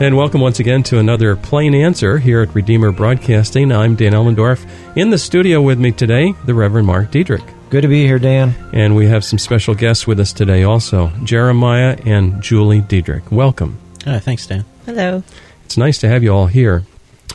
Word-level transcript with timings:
And 0.00 0.16
welcome 0.16 0.40
once 0.40 0.60
again 0.60 0.82
to 0.84 0.98
another 0.98 1.36
Plain 1.36 1.74
Answer 1.74 2.16
here 2.16 2.40
at 2.40 2.54
Redeemer 2.54 2.90
Broadcasting. 2.90 3.70
I'm 3.70 3.96
Dan 3.96 4.12
Elmendorf. 4.12 4.66
In 4.96 5.10
the 5.10 5.18
studio 5.18 5.60
with 5.60 5.78
me 5.78 5.92
today, 5.92 6.32
the 6.46 6.54
Reverend 6.54 6.86
Mark 6.86 7.10
Diedrich. 7.10 7.44
Good 7.68 7.82
to 7.82 7.88
be 7.88 8.06
here, 8.06 8.18
Dan. 8.18 8.54
And 8.72 8.96
we 8.96 9.08
have 9.08 9.26
some 9.26 9.38
special 9.38 9.74
guests 9.74 10.06
with 10.06 10.18
us 10.18 10.32
today 10.32 10.62
also 10.62 11.12
Jeremiah 11.22 11.98
and 12.06 12.42
Julie 12.42 12.80
Diedrich. 12.80 13.30
Welcome. 13.30 13.78
Uh, 14.06 14.18
thanks, 14.20 14.46
Dan. 14.46 14.64
Hello. 14.86 15.22
It's 15.66 15.76
nice 15.76 15.98
to 15.98 16.08
have 16.08 16.22
you 16.22 16.30
all 16.30 16.46
here. 16.46 16.84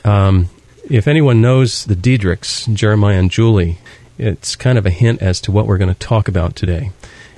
Um, 0.03 0.49
if 0.89 1.07
anyone 1.07 1.41
knows 1.41 1.85
the 1.85 1.95
Diedrichs, 1.95 2.73
Jeremiah 2.73 3.19
and 3.19 3.29
Julie, 3.29 3.77
it's 4.17 4.55
kind 4.55 4.79
of 4.79 4.87
a 4.87 4.91
hint 4.91 5.21
as 5.21 5.39
to 5.41 5.51
what 5.51 5.67
we're 5.67 5.77
going 5.77 5.93
to 5.93 5.99
talk 5.99 6.27
about 6.27 6.55
today. 6.55 6.89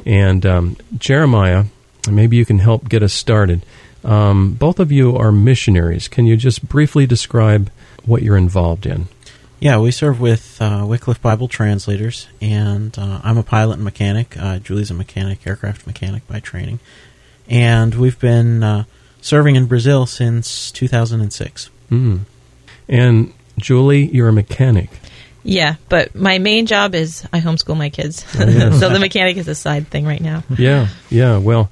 And 0.05 0.45
um, 0.45 0.77
Jeremiah, 0.97 1.65
maybe 2.09 2.37
you 2.37 2.45
can 2.45 2.59
help 2.59 2.87
get 2.87 3.03
us 3.03 3.11
started. 3.11 3.65
Um, 4.03 4.53
both 4.53 4.79
of 4.79 4.91
you 4.91 5.17
are 5.17 5.31
missionaries. 5.31 6.07
Can 6.07 6.25
you 6.25 6.37
just 6.37 6.67
briefly 6.67 7.05
describe 7.05 7.71
what 8.05 8.23
you're 8.23 8.37
involved 8.37 8.85
in? 8.85 9.07
Yeah, 9.59 9.79
we 9.79 9.89
serve 9.89 10.21
with 10.21 10.61
uh, 10.61 10.85
Wycliffe 10.87 11.21
Bible 11.21 11.47
Translators, 11.47 12.27
and 12.39 12.97
uh, 12.97 13.21
I'm 13.23 13.37
a 13.37 13.43
pilot 13.43 13.75
and 13.75 13.83
mechanic. 13.83 14.37
Uh, 14.37 14.59
Julie's 14.59 14.91
a 14.91 14.93
mechanic, 14.93 15.45
aircraft 15.47 15.87
mechanic 15.87 16.27
by 16.27 16.39
training. 16.39 16.79
And 17.49 17.95
we've 17.95 18.19
been 18.19 18.61
uh, 18.61 18.83
serving 19.21 19.55
in 19.55 19.65
Brazil 19.65 20.05
since 20.05 20.71
2006. 20.71 21.69
Mm. 21.89 22.19
And 22.87 23.33
Julie, 23.57 24.05
you're 24.05 24.27
a 24.27 24.33
mechanic. 24.33 24.91
Yeah, 25.43 25.75
but 25.89 26.13
my 26.13 26.37
main 26.37 26.65
job 26.65 26.93
is 26.93 27.25
I 27.33 27.39
homeschool 27.39 27.77
my 27.77 27.89
kids. 27.89 28.25
Oh, 28.37 28.45
yes. 28.45 28.79
so 28.79 28.89
the 28.89 28.99
mechanic 28.99 29.37
is 29.37 29.47
a 29.47 29.55
side 29.55 29.87
thing 29.87 30.05
right 30.05 30.21
now. 30.21 30.43
Yeah, 30.55 30.89
yeah. 31.09 31.37
Well, 31.37 31.71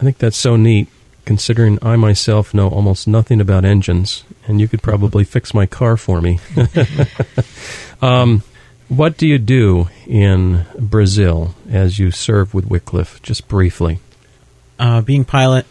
I 0.00 0.04
think 0.04 0.18
that's 0.18 0.36
so 0.36 0.56
neat 0.56 0.88
considering 1.24 1.78
I 1.82 1.96
myself 1.96 2.52
know 2.52 2.68
almost 2.68 3.06
nothing 3.06 3.40
about 3.40 3.64
engines, 3.64 4.24
and 4.46 4.60
you 4.60 4.68
could 4.68 4.82
probably 4.82 5.24
fix 5.24 5.54
my 5.54 5.66
car 5.66 5.96
for 5.96 6.20
me. 6.20 6.38
um, 8.02 8.42
what 8.88 9.16
do 9.16 9.26
you 9.26 9.38
do 9.38 9.88
in 10.06 10.66
Brazil 10.78 11.54
as 11.70 11.98
you 11.98 12.10
serve 12.10 12.52
with 12.54 12.66
Wycliffe? 12.66 13.22
Just 13.22 13.48
briefly. 13.48 14.00
Uh, 14.78 15.00
being 15.00 15.24
pilot 15.24 15.66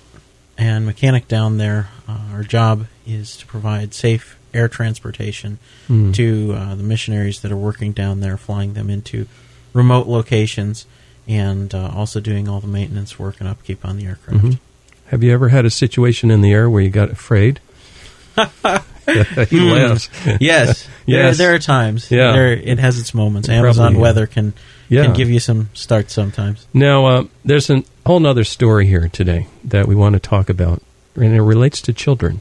and 0.58 0.85
mechanic 0.85 1.27
down 1.27 1.58
there, 1.58 1.89
uh, 2.08 2.17
our 2.33 2.43
job 2.43 2.88
is 3.05 3.36
to 3.38 3.45
provide 3.45 3.93
safe 3.93 4.38
air 4.53 4.67
transportation 4.67 5.58
Mm. 5.89 6.13
to 6.13 6.53
uh, 6.53 6.75
the 6.75 6.83
missionaries 6.83 7.41
that 7.41 7.52
are 7.52 7.58
working 7.58 7.91
down 7.91 8.21
there, 8.21 8.38
flying 8.38 8.73
them 8.73 8.89
into 8.89 9.25
remote 9.73 10.08
locations, 10.08 10.86
and 11.27 11.73
uh, 11.75 11.91
also 11.93 12.19
doing 12.21 12.47
all 12.47 12.59
the 12.61 12.67
maintenance 12.67 13.17
work 13.19 13.39
and 13.39 13.49
upkeep 13.49 13.83
on 13.86 13.97
the 13.97 14.05
aircraft. 14.05 14.43
Mhm. 14.45 14.59
Have 15.12 15.23
you 15.23 15.34
ever 15.34 15.50
had 15.50 15.66
a 15.66 15.70
situation 15.70 16.31
in 16.31 16.40
the 16.42 16.52
air 16.54 16.70
where 16.70 16.81
you 16.81 16.90
got 16.90 17.09
afraid? 17.12 17.59
he 18.38 19.59
laughs. 19.59 20.09
yes, 20.40 20.88
Yes. 21.06 21.38
There, 21.38 21.48
there 21.48 21.56
are 21.56 21.59
times. 21.59 22.09
Yeah. 22.09 22.31
there, 22.31 22.54
it 22.54 22.80
has 22.80 22.98
its 22.98 23.14
moments. 23.14 23.48
Probably, 23.50 23.59
Amazon 23.67 23.94
yeah. 23.95 24.00
weather 24.00 24.26
can 24.26 24.54
Yeah. 24.88 25.04
can 25.05 25.14
give 25.14 25.30
you 25.30 25.39
some 25.42 25.70
starts 25.73 26.14
sometimes. 26.14 26.66
Now, 26.73 27.05
uh, 27.05 27.23
there's 27.44 27.70
a 27.70 27.83
whole 28.05 28.26
other 28.26 28.45
story 28.45 28.88
here 28.88 29.10
today 29.10 29.48
that 29.66 29.86
we 29.86 29.95
want 29.95 30.14
to 30.14 30.20
talk 30.20 30.50
about, 30.50 30.82
and 31.16 31.33
it 31.36 31.42
relates 31.42 31.82
to 31.82 31.94
children. 31.94 32.39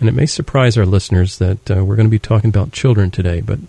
And 0.00 0.08
it 0.08 0.12
may 0.12 0.26
surprise 0.26 0.76
our 0.76 0.84
listeners 0.86 1.38
that 1.38 1.70
uh, 1.70 1.84
we're 1.84 1.94
going 1.94 2.08
to 2.08 2.10
be 2.10 2.18
talking 2.18 2.48
about 2.50 2.72
children 2.72 3.12
today. 3.12 3.40
But 3.40 3.60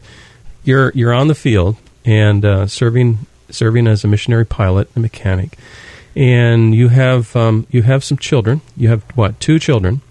you're 0.64 0.92
you're 0.96 1.14
on 1.14 1.28
the 1.28 1.36
field 1.36 1.76
and 2.04 2.44
uh, 2.44 2.66
serving 2.66 3.20
serving 3.52 3.86
as 3.86 4.04
a 4.04 4.08
missionary 4.08 4.46
pilot 4.46 4.90
and 4.96 5.04
mechanic, 5.04 5.56
and 6.16 6.76
you 6.76 6.90
have 6.90 7.36
um, 7.36 7.68
you 7.70 7.82
have 7.84 8.04
some 8.04 8.18
children. 8.18 8.62
You 8.78 8.90
have 8.90 9.04
what 9.16 9.40
two 9.40 9.60
children? 9.60 10.02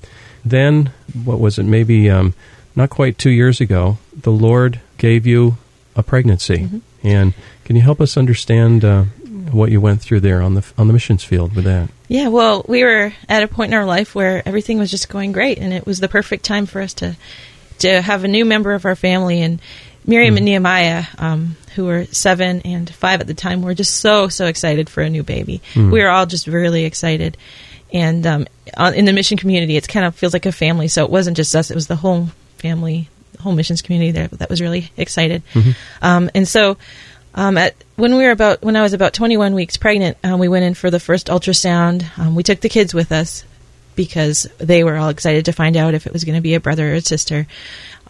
Then 0.44 0.92
what 1.24 1.38
was 1.38 1.58
it? 1.58 1.64
Maybe 1.64 2.10
um, 2.10 2.34
not 2.74 2.90
quite 2.90 3.18
two 3.18 3.30
years 3.30 3.60
ago, 3.60 3.98
the 4.14 4.32
Lord 4.32 4.80
gave 4.98 5.26
you 5.26 5.56
a 5.94 6.02
pregnancy. 6.02 6.68
And 7.02 7.34
can 7.64 7.76
you 7.76 7.82
help 7.82 8.00
us 8.00 8.16
understand 8.16 8.84
uh, 8.84 9.04
what 9.52 9.70
you 9.70 9.80
went 9.80 10.00
through 10.00 10.20
there 10.20 10.42
on 10.42 10.54
the 10.54 10.64
on 10.78 10.86
the 10.86 10.92
missions 10.92 11.24
field 11.24 11.54
with 11.54 11.64
that? 11.64 11.90
Yeah, 12.08 12.28
well, 12.28 12.64
we 12.68 12.82
were 12.84 13.12
at 13.28 13.42
a 13.42 13.48
point 13.48 13.72
in 13.72 13.78
our 13.78 13.84
life 13.84 14.14
where 14.14 14.46
everything 14.46 14.78
was 14.78 14.90
just 14.90 15.08
going 15.08 15.32
great, 15.32 15.58
and 15.58 15.72
it 15.72 15.86
was 15.86 16.00
the 16.00 16.08
perfect 16.08 16.44
time 16.44 16.66
for 16.66 16.80
us 16.80 16.94
to 16.94 17.16
to 17.80 18.00
have 18.00 18.24
a 18.24 18.28
new 18.28 18.44
member 18.44 18.72
of 18.72 18.84
our 18.84 18.96
family. 18.96 19.42
And 19.42 19.60
Miriam 20.06 20.36
and 20.36 20.44
Nehemiah, 20.44 21.04
um, 21.18 21.56
who 21.74 21.86
were 21.86 22.06
seven 22.06 22.60
and 22.62 22.88
five 22.92 23.20
at 23.20 23.26
the 23.26 23.34
time, 23.34 23.62
were 23.62 23.74
just 23.74 23.96
so 23.98 24.28
so 24.28 24.46
excited 24.46 24.88
for 24.88 25.02
a 25.02 25.10
new 25.10 25.22
baby. 25.22 25.60
Mm. 25.74 25.90
We 25.90 26.02
were 26.02 26.08
all 26.08 26.26
just 26.26 26.46
really 26.46 26.84
excited. 26.84 27.36
And 27.92 28.26
um, 28.26 28.46
in 28.94 29.04
the 29.04 29.12
mission 29.12 29.36
community, 29.36 29.76
it 29.76 29.86
kind 29.86 30.06
of 30.06 30.14
feels 30.14 30.32
like 30.32 30.46
a 30.46 30.52
family. 30.52 30.88
So 30.88 31.04
it 31.04 31.10
wasn't 31.10 31.36
just 31.36 31.54
us; 31.54 31.70
it 31.70 31.74
was 31.74 31.86
the 31.86 31.96
whole 31.96 32.28
family, 32.58 33.08
the 33.32 33.42
whole 33.42 33.52
missions 33.52 33.82
community 33.82 34.12
there 34.12 34.28
that 34.28 34.48
was 34.48 34.60
really 34.60 34.90
excited. 34.96 35.42
Um, 36.00 36.30
and 36.34 36.48
so, 36.48 36.78
um, 37.34 37.58
at 37.58 37.74
when 37.96 38.16
we 38.16 38.24
were 38.24 38.30
about 38.30 38.62
when 38.62 38.76
I 38.76 38.82
was 38.82 38.92
about 38.92 39.12
21 39.12 39.54
weeks 39.54 39.76
pregnant, 39.76 40.16
um, 40.24 40.38
we 40.38 40.48
went 40.48 40.64
in 40.64 40.74
for 40.74 40.90
the 40.90 41.00
first 41.00 41.26
ultrasound. 41.26 42.18
Um, 42.18 42.34
we 42.34 42.42
took 42.42 42.60
the 42.60 42.68
kids 42.68 42.94
with 42.94 43.12
us 43.12 43.44
because 43.94 44.48
they 44.58 44.84
were 44.84 44.96
all 44.96 45.10
excited 45.10 45.44
to 45.46 45.52
find 45.52 45.76
out 45.76 45.94
if 45.94 46.06
it 46.06 46.12
was 46.12 46.24
going 46.24 46.34
to 46.34 46.40
be 46.40 46.54
a 46.54 46.60
brother 46.60 46.92
or 46.92 46.94
a 46.94 47.00
sister. 47.00 47.46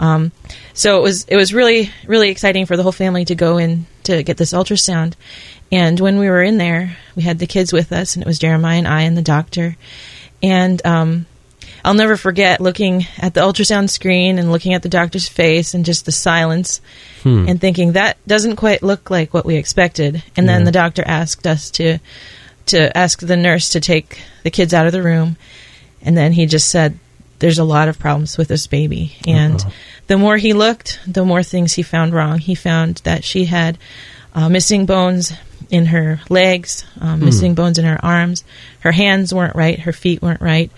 Um, 0.02 0.32
so 0.74 0.98
it 0.98 1.02
was 1.02 1.24
it 1.28 1.36
was 1.36 1.54
really 1.54 1.90
really 2.06 2.28
exciting 2.28 2.66
for 2.66 2.76
the 2.76 2.82
whole 2.82 2.92
family 2.92 3.24
to 3.26 3.34
go 3.34 3.56
in 3.58 3.86
to 4.04 4.22
get 4.22 4.36
this 4.36 4.52
ultrasound. 4.52 5.14
And 5.70 5.98
when 6.00 6.18
we 6.18 6.28
were 6.28 6.42
in 6.42 6.58
there, 6.58 6.96
we 7.16 7.22
had 7.22 7.38
the 7.38 7.46
kids 7.46 7.72
with 7.72 7.92
us, 7.92 8.14
and 8.14 8.22
it 8.22 8.26
was 8.26 8.38
Jeremiah 8.38 8.78
and 8.78 8.88
I 8.88 9.02
and 9.02 9.16
the 9.16 9.22
doctor. 9.22 9.76
And 10.42 10.84
um, 10.84 11.26
I'll 11.84 11.94
never 11.94 12.16
forget 12.16 12.60
looking 12.60 13.06
at 13.18 13.32
the 13.34 13.40
ultrasound 13.40 13.88
screen 13.90 14.38
and 14.38 14.50
looking 14.52 14.74
at 14.74 14.82
the 14.82 14.88
doctor's 14.88 15.28
face 15.28 15.72
and 15.74 15.84
just 15.84 16.04
the 16.04 16.12
silence 16.12 16.80
Hmm. 17.22 17.46
and 17.48 17.60
thinking 17.60 17.92
that 17.92 18.16
doesn't 18.26 18.56
quite 18.56 18.82
look 18.82 19.08
like 19.08 19.32
what 19.32 19.46
we 19.46 19.54
expected. 19.54 20.24
And 20.36 20.48
then 20.48 20.64
the 20.64 20.72
doctor 20.72 21.04
asked 21.06 21.46
us 21.46 21.70
to 21.72 21.98
to 22.66 22.96
ask 22.98 23.20
the 23.20 23.36
nurse 23.36 23.70
to 23.70 23.80
take 23.80 24.20
the 24.42 24.50
kids 24.50 24.74
out 24.74 24.86
of 24.86 24.92
the 24.92 25.02
room, 25.02 25.36
and 26.02 26.16
then 26.16 26.32
he 26.32 26.46
just 26.46 26.68
said, 26.68 26.98
"There's 27.38 27.60
a 27.60 27.64
lot 27.64 27.88
of 27.88 27.98
problems 27.98 28.36
with 28.36 28.48
this 28.48 28.66
baby." 28.66 29.16
And 29.26 29.60
Uh-oh. 29.60 29.72
The 30.06 30.18
more 30.18 30.36
he 30.36 30.52
looked, 30.52 31.00
the 31.06 31.24
more 31.24 31.42
things 31.42 31.74
he 31.74 31.82
found 31.82 32.12
wrong. 32.12 32.38
He 32.38 32.54
found 32.54 32.96
that 33.04 33.24
she 33.24 33.44
had 33.46 33.78
uh, 34.34 34.48
missing 34.48 34.86
bones 34.86 35.32
in 35.70 35.86
her 35.86 36.20
legs, 36.28 36.84
um, 37.00 37.18
Hmm. 37.20 37.24
missing 37.26 37.54
bones 37.54 37.78
in 37.78 37.84
her 37.84 38.02
arms. 38.04 38.44
Her 38.80 38.92
hands 38.92 39.32
weren't 39.32 39.56
right. 39.56 39.78
Her 39.80 39.92
feet 39.92 40.20
weren't 40.22 40.40
right. 40.40 40.70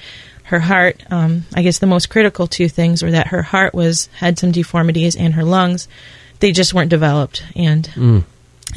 Her 0.45 0.61
heart. 0.61 1.01
Um, 1.11 1.45
I 1.55 1.63
guess 1.63 1.79
the 1.79 1.87
most 1.87 2.11
critical 2.11 2.47
two 2.47 2.69
things 2.69 3.03
were 3.03 3.11
that 3.13 3.29
her 3.29 3.43
heart 3.43 3.75
was 3.75 4.09
had 4.19 4.39
some 4.39 4.53
deformities 4.53 5.17
and 5.17 5.35
her 5.35 5.45
lungs. 5.45 5.89
They 6.41 6.53
just 6.53 6.75
weren't 6.75 6.91
developed. 6.91 7.43
And 7.57 7.89
Mm. 7.97 8.25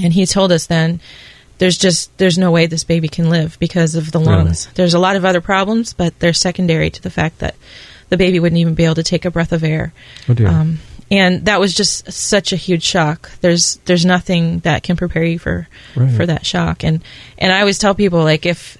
and 0.01 0.13
he 0.13 0.25
told 0.25 0.51
us 0.51 0.65
then 0.67 0.99
there's 1.57 1.77
just 1.77 2.15
there's 2.19 2.37
no 2.37 2.51
way 2.51 2.67
this 2.67 2.83
baby 2.83 3.07
can 3.09 3.29
live 3.29 3.57
because 3.59 3.95
of 3.95 4.11
the 4.11 4.19
Really? 4.19 4.31
lungs. 4.31 4.67
There's 4.75 4.93
a 4.93 4.99
lot 4.99 5.15
of 5.17 5.25
other 5.25 5.41
problems, 5.41 5.93
but 5.93 6.17
they're 6.19 6.33
secondary 6.33 6.89
to 6.91 7.01
the 7.01 7.09
fact 7.09 7.39
that 7.39 7.55
the 8.09 8.17
baby 8.17 8.39
wouldn't 8.39 8.59
even 8.59 8.73
be 8.75 8.85
able 8.85 8.95
to 8.95 9.03
take 9.03 9.25
a 9.25 9.31
breath 9.31 9.51
of 9.51 9.63
air. 9.63 9.93
Oh 10.29 10.33
dear. 10.33 10.47
Um, 10.47 10.79
and 11.09 11.45
that 11.45 11.59
was 11.59 11.73
just 11.73 12.11
such 12.11 12.51
a 12.51 12.57
huge 12.57 12.83
shock. 12.83 13.31
There's 13.41 13.77
there's 13.85 14.05
nothing 14.05 14.59
that 14.59 14.83
can 14.83 14.95
prepare 14.97 15.23
you 15.23 15.39
for 15.39 15.67
Right. 15.95 16.11
for 16.13 16.25
that 16.25 16.45
shock. 16.45 16.83
And 16.83 17.01
and 17.37 17.51
I 17.53 17.59
always 17.61 17.79
tell 17.79 17.95
people 17.95 18.23
like 18.23 18.45
if 18.45 18.77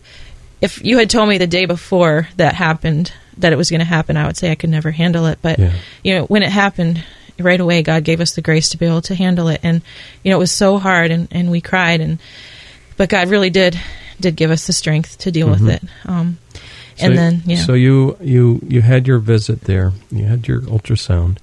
if 0.62 0.84
you 0.84 0.98
had 0.98 1.10
told 1.10 1.30
me 1.30 1.38
the 1.38 1.48
day 1.48 1.66
before 1.66 2.28
that 2.38 2.54
happened 2.56 3.14
that 3.38 3.54
it 3.54 3.58
was 3.58 3.70
going 3.70 3.80
to 3.80 3.86
happen, 3.86 4.18
I 4.18 4.26
would 4.26 4.36
say 4.36 4.52
I 4.52 4.56
could 4.56 4.72
never 4.72 4.92
handle 4.92 5.28
it. 5.28 5.40
But 5.42 5.60
Yeah. 5.60 5.72
you 6.04 6.16
know 6.16 6.26
when 6.26 6.44
it 6.44 6.50
happened 6.50 7.04
right 7.40 7.60
away, 7.60 7.84
God 7.84 8.04
gave 8.04 8.20
us 8.20 8.34
the 8.34 8.42
grace 8.42 8.70
to 8.70 8.78
be 8.78 8.88
able 8.88 9.04
to 9.04 9.16
handle 9.16 9.48
it. 9.48 9.60
And 9.64 9.82
you 10.24 10.32
know 10.32 10.38
it 10.38 10.40
was 10.40 10.52
so 10.52 10.80
hard, 10.80 11.12
and, 11.12 11.28
and 11.32 11.52
we 11.52 11.62
cried, 11.62 12.02
and 12.02 12.18
but 12.98 13.10
God 13.10 13.30
really 13.30 13.50
did 13.52 13.80
did 14.20 14.36
give 14.36 14.50
us 14.52 14.66
the 14.68 14.74
strength 14.74 15.20
to 15.20 15.32
deal 15.32 15.48
Mhm. 15.48 15.52
with 15.52 15.70
it. 15.70 15.84
Um, 16.06 16.40
So- 16.98 17.06
and 17.08 17.18
then 17.18 17.42
yeah. 17.46 17.58
So 17.58 17.74
you 17.74 18.18
you 18.22 18.60
you 18.68 18.82
had 18.82 19.08
your 19.08 19.20
visit 19.20 19.62
there. 19.62 19.94
You 20.12 20.26
had 20.26 20.48
your 20.48 20.62
ultrasound. 20.62 21.38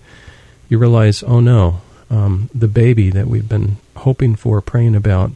You 0.68 0.78
realize, 0.78 1.22
oh 1.22 1.40
no, 1.40 1.80
um, 2.10 2.48
the 2.54 2.68
baby 2.68 3.10
that 3.10 3.26
we've 3.26 3.48
been 3.48 3.76
hoping 3.96 4.34
for, 4.34 4.60
praying 4.60 4.96
about, 4.96 5.30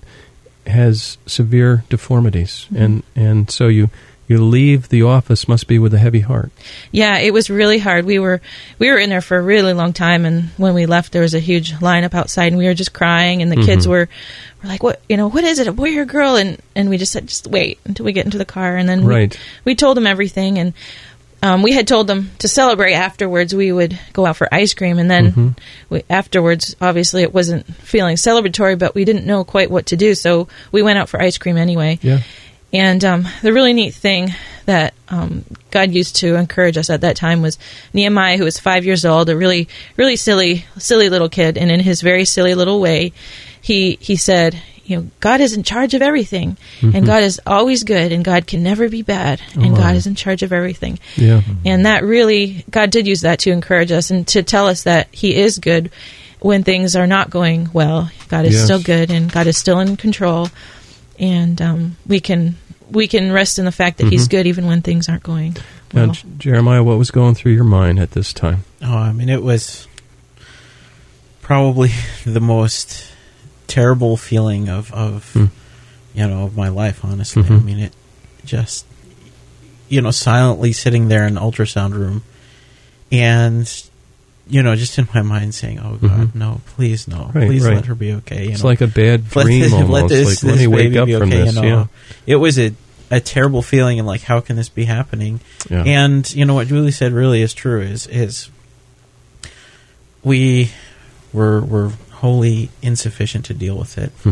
has 0.67 1.19
severe 1.27 1.85
deformities, 1.89 2.67
Mm-hmm. 2.73 2.77
and 2.83 3.03
and 3.17 3.51
so 3.51 3.69
you 3.69 3.91
you 4.29 4.45
leave 4.45 4.89
the 4.91 5.03
office 5.03 5.49
must 5.49 5.67
be 5.67 5.79
with 5.79 5.93
a 5.95 5.99
heavy 5.99 6.21
heart. 6.21 6.53
Yeah, 6.93 7.19
it 7.19 7.33
was 7.33 7.49
really 7.51 7.79
hard. 7.79 8.05
We 8.05 8.19
were 8.19 8.41
we 8.79 8.91
were 8.91 8.99
in 8.99 9.11
there 9.11 9.21
for 9.23 9.37
a 9.39 9.43
really 9.43 9.73
long 9.73 9.93
time, 9.93 10.25
and 10.27 10.51
when 10.59 10.75
we 10.75 10.87
left, 10.87 11.13
there 11.13 11.23
was 11.23 11.35
a 11.35 11.41
huge 11.41 11.73
lineup 11.75 12.15
outside, 12.15 12.49
and 12.49 12.59
we 12.59 12.67
were 12.67 12.75
just 12.75 12.93
crying, 12.93 13.43
and 13.43 13.51
the 13.51 13.57
kids 13.65 13.87
Mhm. 13.87 13.91
were 13.91 14.09
were 14.63 14.69
like, 14.69 14.83
"What? 14.83 15.01
You 15.09 15.17
know, 15.17 15.29
what 15.29 15.45
is 15.45 15.59
it? 15.59 15.67
A 15.67 15.73
boy 15.73 15.97
or 15.97 16.03
a 16.03 16.07
girl?" 16.07 16.37
And 16.37 16.59
and 16.77 16.91
we 16.91 16.99
just 16.99 17.13
said, 17.13 17.27
"Just 17.27 17.47
wait 17.47 17.79
until 17.87 18.05
we 18.05 18.13
get 18.13 18.27
into 18.27 18.39
the 18.39 18.45
car," 18.45 18.77
and 18.77 18.89
then 18.89 19.05
Right. 19.05 19.33
we, 19.65 19.73
we 19.73 19.75
told 19.75 19.97
them 19.97 20.07
everything, 20.07 20.59
and 20.59 20.73
um, 21.41 21.63
we 21.63 21.71
had 21.73 21.87
told 21.87 22.09
them 22.09 22.33
to 22.41 22.49
celebrate 22.49 22.95
afterwards. 22.95 23.55
We 23.55 23.71
would 23.71 23.97
go 24.13 24.27
out 24.27 24.37
for 24.37 24.53
ice 24.53 24.75
cream, 24.75 24.99
and 24.99 25.09
then 25.09 25.33
Mhm. 25.33 25.57
we, 25.89 26.03
afterwards, 26.11 26.75
obviously, 26.81 27.23
it 27.23 27.33
wasn't 27.33 27.65
feeling 27.77 28.17
celebratory, 28.17 28.77
but 28.77 28.95
we 28.97 29.05
didn't 29.05 29.25
know 29.25 29.45
quite 29.45 29.71
what 29.71 29.87
to 29.87 29.97
do, 29.97 30.15
so 30.17 30.49
we 30.73 30.83
went 30.83 30.99
out 30.99 31.09
for 31.09 31.23
ice 31.23 31.39
cream 31.39 31.57
anyway. 31.57 31.99
Yeah. 32.03 32.19
And 32.73 33.03
um, 33.05 33.27
the 33.43 33.53
really 33.53 33.73
neat 33.73 33.95
thing 33.95 34.35
that 34.67 34.93
um, 35.09 35.45
God 35.71 35.93
used 35.93 36.17
to 36.17 36.35
encourage 36.35 36.77
us 36.77 36.91
at 36.91 37.01
that 37.01 37.17
time 37.17 37.41
was 37.41 37.59
Nehemiah, 37.95 38.37
who 38.37 38.45
was 38.45 38.59
five 38.59 38.85
years 38.85 39.05
old, 39.07 39.31
a 39.31 39.37
really, 39.37 39.69
really 39.97 40.17
silly, 40.17 40.67
silly 40.77 41.09
little 41.09 41.31
kid, 41.31 41.57
and 41.57 41.71
in 41.71 41.81
his 41.81 42.03
very 42.03 42.27
silly 42.27 42.55
little 42.55 42.79
way, 42.81 43.13
he 43.63 43.97
he 44.01 44.17
said, 44.17 44.61
you 44.85 44.97
know, 44.97 45.11
God 45.21 45.41
is 45.41 45.55
in 45.55 45.63
charge 45.63 45.95
of 45.95 46.03
everything, 46.03 46.57
Mm-hmm. 46.81 46.97
and 46.97 47.07
God 47.07 47.23
is 47.23 47.41
always 47.47 47.85
good, 47.85 48.13
and 48.13 48.23
God 48.25 48.47
can 48.47 48.63
never 48.63 48.89
be 48.91 49.01
bad, 49.03 49.41
and 49.55 49.73
wow. 49.73 49.79
God 49.79 49.97
is 49.97 50.07
in 50.07 50.15
charge 50.15 50.43
of 50.43 50.53
everything. 50.53 50.99
Yeah. 51.17 51.41
And 51.65 51.87
that 51.87 52.05
really, 52.05 52.65
God 52.71 52.91
did 52.91 53.07
use 53.07 53.23
that 53.23 53.39
to 53.41 53.51
encourage 53.51 53.91
us 53.93 54.11
and 54.11 54.27
to 54.29 54.43
tell 54.43 54.67
us 54.67 54.83
that 54.83 55.09
He 55.13 55.35
is 55.37 55.59
good 55.59 55.91
when 56.41 56.63
things 56.63 56.95
are 56.95 57.07
not 57.07 57.31
going 57.31 57.71
well. 57.73 58.11
God 58.29 58.45
is 58.45 58.55
Yes. 58.55 58.65
still 58.65 58.83
good, 58.83 59.11
and 59.11 59.33
God 59.33 59.47
is 59.47 59.57
still 59.57 59.81
in 59.81 59.97
control, 59.97 60.49
and 61.19 61.61
um, 61.63 61.97
we 62.07 62.21
can 62.21 62.57
we 62.91 63.07
can 63.09 63.33
rest 63.33 63.59
in 63.59 63.65
the 63.65 63.73
fact 63.73 63.99
that 63.99 64.05
Mm-hmm. 64.05 64.13
He's 64.13 64.29
good 64.29 64.47
even 64.47 64.67
when 64.67 64.81
things 64.83 65.09
aren't 65.09 65.23
going 65.23 65.57
Now. 65.93 66.13
J- 66.13 66.27
Jeremiah, 66.39 66.83
what 66.83 66.97
was 66.99 67.11
going 67.11 67.35
through 67.35 67.53
your 67.53 67.65
mind 67.65 67.99
at 67.99 68.13
this 68.13 68.33
time? 68.33 68.65
Oh, 68.83 68.97
I 68.97 69.13
mean, 69.13 69.29
it 69.29 69.43
was 69.43 69.87
probably 71.43 71.91
the 72.25 72.41
most 72.41 73.11
terrible 73.67 74.17
feeling 74.17 74.69
of, 74.69 74.93
of 74.93 75.33
Hmm. 75.33 75.47
you 76.15 76.27
know, 76.27 76.45
of 76.45 76.57
my 76.57 76.69
life, 76.69 77.05
honestly. 77.05 77.43
I 77.43 77.47
Mhm. 77.47 77.65
mean, 77.65 77.79
it 77.79 77.93
just, 78.45 78.87
you 79.89 80.01
know, 80.01 80.11
silently 80.11 80.73
sitting 80.73 81.09
there 81.09 81.27
in 81.27 81.35
the 81.35 81.41
ultrasound 81.41 81.93
room 81.93 82.23
and, 83.13 83.71
you 84.49 84.63
know, 84.63 84.75
just 84.77 84.99
in 84.99 85.07
my 85.15 85.23
mind 85.23 85.55
saying, 85.55 85.79
oh, 85.79 85.97
God, 86.01 86.11
Mhm. 86.29 86.35
no, 86.35 86.61
please, 86.75 87.07
no. 87.09 87.31
Right, 87.35 87.47
please 87.47 87.65
right. 87.65 87.75
let 87.77 87.87
her 87.87 87.95
be 87.95 88.13
okay. 88.15 88.45
You 88.47 88.51
It's 88.53 88.63
know? 88.63 88.69
like 88.69 88.81
a 88.81 88.87
bad 88.87 89.25
Let 89.37 89.45
dream 89.47 89.61
this- 89.63 89.73
let 89.73 89.83
almost. 89.83 90.09
this- 90.09 90.27
like, 90.27 90.43
let 90.45 90.51
this 90.53 90.61
me 90.61 90.67
wake 90.67 90.85
baby 90.89 90.99
up 90.99 91.07
be 91.07 91.13
from 91.15 91.29
okay, 91.29 91.45
this. 91.45 91.55
you 91.55 91.63
know? 91.63 91.67
Yeah. 91.69 91.87
It 92.27 92.37
was 92.37 92.59
a, 92.59 92.73
a 93.11 93.21
terrible 93.21 93.63
feeling 93.63 93.99
and 93.99 94.07
like, 94.07 94.23
how 94.23 94.41
can 94.41 94.57
this 94.57 94.69
be 94.69 94.85
happening? 94.85 95.41
Yeah. 95.71 95.83
And 95.85 96.35
you 96.35 96.45
know 96.45 96.55
what 96.55 96.69
Julie 96.69 96.91
said 96.93 97.13
really 97.13 97.43
is 97.43 97.53
true. 97.55 97.81
Is 97.83 98.07
is 98.07 98.49
we 100.25 100.71
were 101.33 101.61
were 101.61 101.93
wholly 102.11 102.71
insufficient 102.83 103.45
to 103.47 103.55
deal 103.55 103.77
with 103.79 103.97
it, 103.99 104.11
Hmm. 104.23 104.31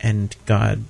and 0.00 0.34
God 0.46 0.84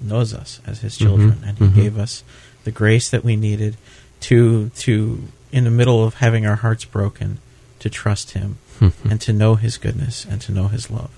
knows 0.00 0.32
us 0.32 0.60
as 0.66 0.80
His 0.80 0.96
children, 0.96 1.42
and 1.44 1.58
He 1.58 1.64
mhm. 1.64 1.74
gave 1.74 1.98
us 1.98 2.22
the 2.64 2.70
grace 2.70 3.10
that 3.10 3.24
we 3.24 3.36
needed 3.36 3.76
to 4.20 4.70
to 4.78 5.22
in 5.52 5.64
the 5.64 5.70
middle 5.70 6.04
of 6.04 6.14
having 6.14 6.46
our 6.46 6.56
hearts 6.56 6.84
broken 6.84 7.38
to 7.80 7.88
trust 7.90 8.32
Him 8.32 8.58
and 8.80 9.20
to 9.20 9.32
know 9.32 9.54
His 9.56 9.76
goodness 9.78 10.24
and 10.24 10.40
to 10.42 10.52
know 10.52 10.68
His 10.68 10.90
love. 10.90 11.10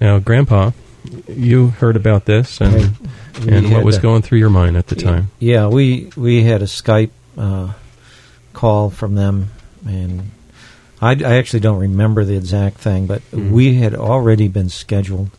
now, 0.00 0.18
Grandpa, 0.18 0.70
you 1.28 1.68
heard 1.68 1.96
about 1.96 2.24
this, 2.26 2.60
and 2.60 2.74
Right. 3.40 3.48
And 3.48 3.72
what 3.72 3.84
was 3.84 3.96
to- 3.96 4.02
going 4.02 4.22
through 4.22 4.38
your 4.38 4.48
mind 4.50 4.76
at 4.76 4.86
the 4.86 4.94
time? 4.94 5.30
Yeah, 5.40 5.66
we 5.66 6.10
we 6.16 6.44
had 6.44 6.62
a 6.62 6.66
Skype 6.66 7.10
uh, 7.36 7.72
call 8.52 8.90
from 8.90 9.16
them, 9.16 9.50
and 9.86 10.30
I, 11.02 11.10
I 11.12 11.36
actually 11.36 11.60
don't 11.60 11.80
remember 11.80 12.24
the 12.24 12.36
exact 12.36 12.78
thing, 12.78 13.06
but 13.06 13.22
Mhm. 13.32 13.50
we 13.50 13.74
had 13.74 13.92
already 13.94 14.46
been 14.46 14.68
scheduled 14.68 15.30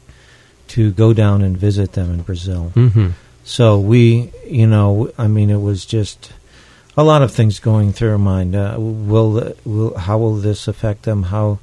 to 0.70 0.92
go 0.92 1.14
down 1.14 1.42
and 1.42 1.58
visit 1.58 1.94
them 1.94 2.12
in 2.14 2.22
Brazil. 2.24 2.74
Mm-hmm. 2.76 3.10
So 3.46 3.80
we, 3.80 4.32
you 4.46 4.68
know, 4.68 5.10
I 5.18 5.28
mean, 5.28 5.50
it 5.50 5.62
was 5.62 5.86
just 5.86 6.34
a 6.98 7.04
lot 7.04 7.22
of 7.22 7.32
things 7.32 7.60
going 7.60 7.94
through 7.94 8.12
our 8.12 8.18
mind. 8.18 8.56
Uh, 8.56 8.76
will, 8.78 9.54
will, 9.66 9.98
how 9.98 10.18
will 10.18 10.36
this 10.36 10.68
affect 10.68 11.04
them? 11.04 11.24
How 11.24 11.60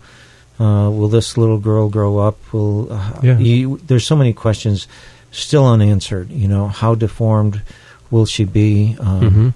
uh, 0.60 0.90
will 0.90 1.08
this 1.08 1.36
little 1.36 1.58
girl 1.58 1.88
grow 1.88 2.18
up? 2.18 2.36
Will 2.52 2.92
uh, 2.92 3.20
Yeah. 3.22 3.38
you, 3.38 3.78
there's 3.86 4.06
so 4.06 4.16
many 4.16 4.32
questions 4.32 4.86
still 5.30 5.66
unanswered. 5.66 6.30
You 6.30 6.48
know, 6.48 6.68
how 6.68 6.94
deformed 6.94 7.62
will 8.10 8.26
she 8.26 8.44
be? 8.44 8.96
Um, 9.00 9.20
Mm-hmm. 9.20 9.48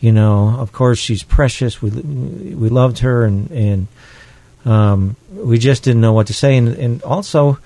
You 0.00 0.12
know, 0.12 0.54
of 0.60 0.70
course, 0.70 1.00
she's 1.00 1.24
precious. 1.24 1.82
We 1.82 1.90
we 1.90 2.68
loved 2.68 3.00
her, 3.00 3.24
and 3.24 3.50
and 3.50 3.86
um, 4.64 5.16
we 5.34 5.58
just 5.58 5.82
didn't 5.82 6.00
know 6.00 6.12
what 6.12 6.28
to 6.28 6.32
say. 6.34 6.56
And, 6.56 6.68
and 6.68 7.02
also, 7.02 7.58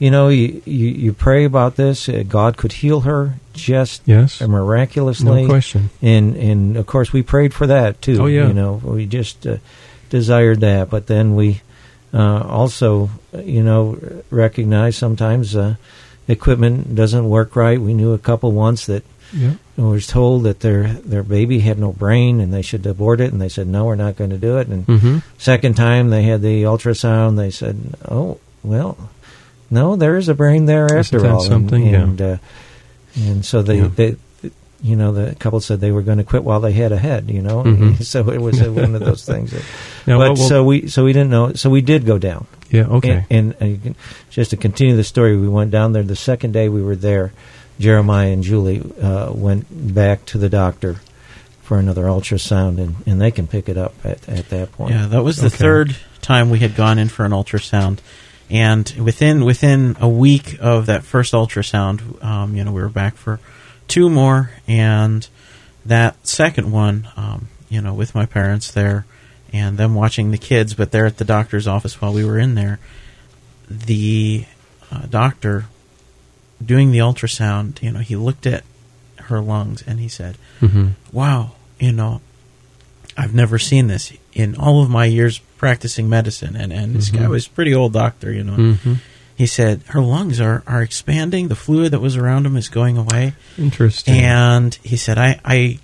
you 0.00 0.10
know, 0.10 0.28
you, 0.28 0.60
you 0.64 0.88
you 0.88 1.12
pray 1.12 1.44
about 1.44 1.76
this. 1.76 2.08
Uh, 2.08 2.24
God 2.26 2.56
could 2.56 2.72
heal 2.72 3.00
her 3.02 3.34
just 3.52 4.02
Yes. 4.06 4.40
miraculously. 4.40 5.42
No 5.42 5.46
question. 5.46 5.90
And 6.02 6.34
and 6.36 6.76
of 6.76 6.86
course, 6.86 7.12
we 7.12 7.22
prayed 7.22 7.52
for 7.54 7.66
that 7.68 8.00
too. 8.02 8.16
Oh, 8.22 8.26
yeah. 8.26 8.48
You 8.48 8.54
know, 8.54 8.80
we 8.82 9.06
just 9.06 9.46
uh, 9.46 9.58
desired 10.08 10.60
that, 10.60 10.90
but 10.90 11.06
then 11.06 11.36
we 11.36 11.60
uh, 12.12 12.42
also, 12.48 13.10
you 13.44 13.62
know, 13.62 13.98
recognize 14.30 14.96
sometimes 14.96 15.54
uh, 15.54 15.76
equipment 16.28 16.94
doesn't 16.94 17.28
work 17.28 17.54
right. 17.54 17.80
We 17.80 17.94
knew 17.94 18.12
a 18.12 18.18
couple 18.18 18.52
once 18.52 18.86
that 18.86 19.04
Yeah. 19.32 19.54
was 19.76 20.06
told 20.06 20.42
that 20.44 20.58
their 20.60 20.88
their 21.06 21.22
baby 21.22 21.60
had 21.60 21.78
no 21.78 21.92
brain 21.92 22.40
and 22.40 22.52
they 22.52 22.62
should 22.62 22.84
abort 22.86 23.20
it, 23.20 23.32
and 23.32 23.40
they 23.40 23.48
said 23.48 23.66
no, 23.68 23.84
we're 23.84 23.94
not 24.06 24.16
going 24.16 24.30
to 24.30 24.38
do 24.38 24.58
it. 24.58 24.66
And 24.68 24.86
Mm-hmm. 24.86 25.18
second 25.38 25.74
time 25.76 26.10
they 26.10 26.22
had 26.24 26.42
the 26.42 26.64
ultrasound, 26.64 27.36
they 27.36 27.50
said, 27.50 27.76
oh 28.08 28.38
well, 28.64 28.96
no, 29.70 29.96
there 29.96 30.16
is 30.16 30.28
a 30.28 30.34
brain 30.34 30.66
there 30.66 30.86
Isn't 30.86 30.98
after 30.98 31.26
all. 31.28 31.40
something? 31.40 31.82
And 31.82 31.92
Yeah. 31.92 32.02
and, 32.02 32.22
uh, 32.22 32.36
and 33.16 33.44
so 33.44 33.62
they, 33.62 33.78
Yeah. 33.78 33.88
they 33.94 34.16
you 34.82 34.96
know 34.96 35.12
the 35.12 35.34
couple 35.34 35.60
said 35.60 35.78
they 35.80 35.92
were 35.92 36.00
going 36.00 36.16
to 36.18 36.24
quit 36.24 36.42
while 36.42 36.60
they 36.60 36.72
had 36.72 36.90
a 36.92 36.96
head. 36.98 37.30
You 37.30 37.42
know, 37.42 37.62
Mhm. 37.64 38.02
so 38.12 38.30
it 38.30 38.40
was 38.40 38.60
uh, 38.62 38.72
one 38.72 38.94
of 38.94 39.00
those 39.04 39.24
things. 39.24 39.50
That, 39.50 39.62
Now, 40.06 40.18
but 40.18 40.30
what 40.30 40.38
will- 40.38 40.48
so 40.48 40.64
we 40.64 40.88
so 40.88 41.04
we 41.04 41.12
didn't 41.12 41.30
know. 41.30 41.52
So 41.54 41.68
we 41.70 41.82
did 41.82 42.06
go 42.06 42.18
down. 42.18 42.46
yeah. 42.70 42.86
Okay. 42.86 43.24
And, 43.30 43.54
and, 43.60 43.80
uh, 43.88 43.92
just 44.30 44.50
to 44.50 44.56
continue 44.56 44.96
the 44.96 45.04
story, 45.04 45.36
we 45.36 45.48
went 45.48 45.70
down 45.70 45.92
there 45.92 46.02
the 46.02 46.16
second 46.16 46.52
day 46.52 46.68
we 46.68 46.82
were 46.82 46.96
there. 46.96 47.32
Jeremiah 47.78 48.30
and 48.30 48.42
Julie 48.42 48.82
uh, 49.02 49.32
went 49.32 49.66
back 49.94 50.24
to 50.26 50.38
the 50.38 50.48
doctor 50.50 51.00
for 51.62 51.78
another 51.78 52.04
ultrasound, 52.04 52.78
and, 52.78 52.96
and 53.06 53.20
they 53.20 53.30
can 53.30 53.46
pick 53.46 53.68
it 53.70 53.76
up 53.78 53.94
at, 54.04 54.28
at 54.28 54.48
that 54.50 54.72
point. 54.72 54.94
Yeah, 54.94 55.06
that 55.06 55.22
was 55.24 55.36
the 55.38 55.46
Okay. 55.46 55.56
third 55.56 55.96
time 56.20 56.50
we 56.50 56.58
had 56.58 56.74
gone 56.74 56.98
in 56.98 57.08
for 57.08 57.24
an 57.24 57.32
ultrasound, 57.32 57.98
and 58.50 58.90
within 58.98 59.44
within 59.44 59.96
a 60.00 60.08
week 60.08 60.58
of 60.60 60.86
that 60.86 61.04
first 61.04 61.32
ultrasound, 61.32 62.22
um, 62.24 62.56
you 62.56 62.64
know, 62.64 62.72
we 62.72 62.82
were 62.82 62.88
back 62.88 63.16
for 63.16 63.38
two 63.88 64.10
more, 64.10 64.50
and 64.66 65.26
that 65.86 66.26
second 66.26 66.72
one, 66.72 67.08
um, 67.16 67.48
you 67.68 67.80
know, 67.80 67.94
with 67.94 68.14
my 68.14 68.26
parents 68.26 68.72
there, 68.72 69.06
and 69.52 69.78
them 69.78 69.94
watching 69.94 70.30
the 70.32 70.38
kids, 70.38 70.74
but 70.74 70.90
they're 70.90 71.06
at 71.06 71.18
the 71.18 71.24
doctor's 71.24 71.68
office 71.68 72.00
while 72.00 72.12
we 72.12 72.24
were 72.24 72.38
in 72.38 72.54
there. 72.54 72.80
The 73.68 74.46
uh, 74.90 75.06
doctor 75.06 75.66
doing 76.64 76.90
the 76.90 76.98
ultrasound, 76.98 77.82
you 77.82 77.92
know, 77.92 78.00
he 78.00 78.16
looked 78.16 78.46
at 78.46 78.64
her 79.16 79.40
lungs 79.40 79.82
and 79.86 80.00
he 80.00 80.08
said, 80.08 80.36
Mm-hmm. 80.60 80.88
wow, 81.12 81.52
you 81.78 81.92
know, 81.92 82.20
I've 83.16 83.34
never 83.34 83.58
seen 83.58 83.86
this 83.88 84.12
in 84.32 84.56
all 84.56 84.82
of 84.82 84.90
my 84.90 85.04
years 85.06 85.38
practicing 85.58 86.08
medicine. 86.08 86.56
And, 86.56 86.72
and 86.72 86.94
this 86.94 87.10
guy 87.10 87.20
Mhm. 87.20 87.30
was 87.30 87.46
a 87.46 87.50
pretty 87.50 87.74
old 87.74 87.92
doctor, 87.92 88.32
you 88.32 88.44
know. 88.44 88.56
Mm-hmm. 88.56 88.94
He 89.36 89.46
said, 89.46 89.82
her 89.88 90.00
lungs 90.00 90.40
are, 90.40 90.62
are 90.66 90.82
expanding. 90.82 91.48
The 91.48 91.54
fluid 91.56 91.92
that 91.92 92.00
was 92.00 92.16
around 92.16 92.44
him 92.46 92.56
is 92.56 92.68
going 92.68 92.96
away. 92.98 93.34
Interesting. 93.58 94.14
And 94.20 94.74
he 94.82 94.96
said, 94.96 95.16
I, 95.18 95.40
I 95.44 95.78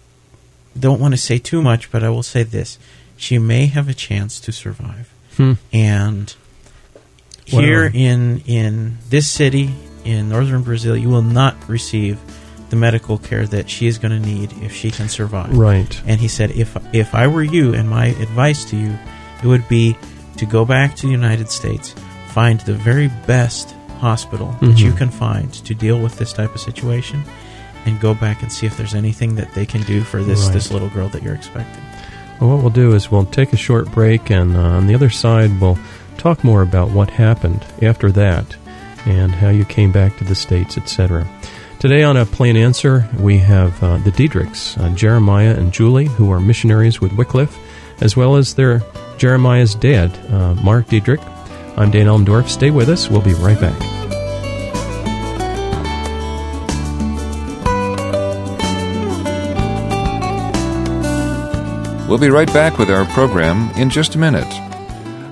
don't 0.79 1.01
want 1.01 1.15
to 1.15 1.19
say 1.19 1.39
too 1.39 1.63
much, 1.63 1.91
but 1.91 2.03
I 2.03 2.11
will 2.11 2.23
say 2.23 2.43
this. 2.43 2.79
She 3.17 3.39
may 3.39 3.67
have 3.67 3.89
a 3.89 3.95
chance 3.95 4.39
to 4.41 4.53
survive. 4.53 5.11
Hmm. 5.37 5.53
And 5.73 6.35
Wow. 7.53 7.61
here 7.61 7.91
in 7.95 8.41
in 8.47 8.99
this 9.09 9.29
city 9.29 9.73
in 10.05 10.29
northern 10.29 10.63
Brazil, 10.63 10.97
you 10.97 11.09
will 11.09 11.23
not 11.23 11.55
receive 11.69 12.19
the 12.71 12.77
medical 12.77 13.19
care 13.19 13.47
that 13.47 13.71
she 13.71 13.87
is 13.87 13.99
going 13.99 14.13
to 14.13 14.27
need 14.29 14.53
if 14.63 14.73
she 14.75 14.91
can 14.91 15.09
survive. 15.09 15.57
Right. 15.57 16.01
And 16.07 16.21
he 16.21 16.29
said, 16.29 16.51
if 16.53 16.77
if 16.93 17.15
I 17.15 17.27
were 17.27 17.43
you, 17.43 17.75
and 17.75 17.89
my 17.89 18.07
advice 18.07 18.65
to 18.71 18.77
you, 18.77 18.99
it 19.43 19.47
would 19.47 19.69
be 19.69 19.97
to 20.37 20.47
go 20.47 20.65
back 20.65 20.97
to 20.97 21.07
the 21.07 21.13
United 21.13 21.51
States, 21.51 21.95
find 22.29 22.61
the 22.61 22.75
very 22.75 23.09
best 23.27 23.75
hospital 24.01 24.55
that 24.61 24.79
you 24.79 24.93
Mhm. 24.93 24.97
can 24.99 25.11
find 25.11 25.53
to 25.53 25.75
deal 25.75 25.99
with 25.99 26.19
this 26.19 26.33
type 26.33 26.55
of 26.55 26.61
situation, 26.61 27.23
and 27.87 27.99
go 28.01 28.13
back 28.15 28.43
and 28.43 28.51
see 28.53 28.67
if 28.67 28.77
there's 28.77 28.95
anything 28.95 29.37
that 29.37 29.55
they 29.55 29.65
can 29.65 29.83
do 29.83 30.03
for 30.03 30.23
this 30.23 30.45
Right. 30.45 30.53
this 30.53 30.71
little 30.71 30.89
girl 30.91 31.09
that 31.11 31.23
you're 31.23 31.35
expecting. 31.35 31.83
Well, 32.41 32.51
what 32.51 32.61
we'll 32.61 32.71
do 32.71 32.95
is 32.95 33.11
we'll 33.11 33.25
take 33.25 33.53
a 33.55 33.57
short 33.57 33.91
break, 33.93 34.29
and 34.31 34.57
uh, 34.57 34.61
on 34.61 34.87
the 34.89 34.95
other 34.95 35.09
side, 35.09 35.59
we'll 35.61 35.79
talk 36.19 36.45
more 36.45 36.61
about 36.63 36.91
what 36.91 37.09
happened 37.11 37.65
after 37.81 38.11
that 38.13 38.45
and 39.07 39.33
how 39.33 39.49
you 39.49 39.65
came 39.65 39.93
back 39.93 40.19
to 40.19 40.25
the 40.25 40.35
States, 40.35 40.77
etc. 40.77 41.27
Today 41.79 42.03
on 42.03 42.17
A 42.17 42.25
Plain 42.25 42.57
Answer, 42.57 43.07
we 43.21 43.37
have 43.39 43.81
uh, 43.83 43.99
the 43.99 44.11
Diedrichs, 44.11 44.79
uh, 44.79 44.95
Jeremiah 44.95 45.55
and 45.55 45.73
Julie, 45.73 46.07
who 46.07 46.31
are 46.31 46.41
missionaries 46.41 47.03
with 47.03 47.13
Wycliffe, 47.13 47.57
as 48.01 48.17
well 48.17 48.37
as 48.37 48.55
their 48.55 48.83
Jeremiah's 49.19 49.75
dad, 49.75 50.11
uh, 50.33 50.55
Mark 50.55 50.89
Diedrich. 50.89 51.21
I'm 51.77 51.91
Dan 51.91 52.07
Elmendorf. 52.07 52.49
Stay 52.49 52.71
with 52.71 52.89
us. 52.89 53.11
We'll 53.11 53.21
be 53.21 53.35
right 53.35 53.61
back. 53.61 53.79
We'll 62.09 62.19
be 62.19 62.31
right 62.31 62.53
back 62.55 62.79
with 62.79 62.89
our 62.89 63.05
program 63.07 63.71
in 63.77 63.91
just 63.91 64.15
a 64.15 64.19
minute. 64.19 64.66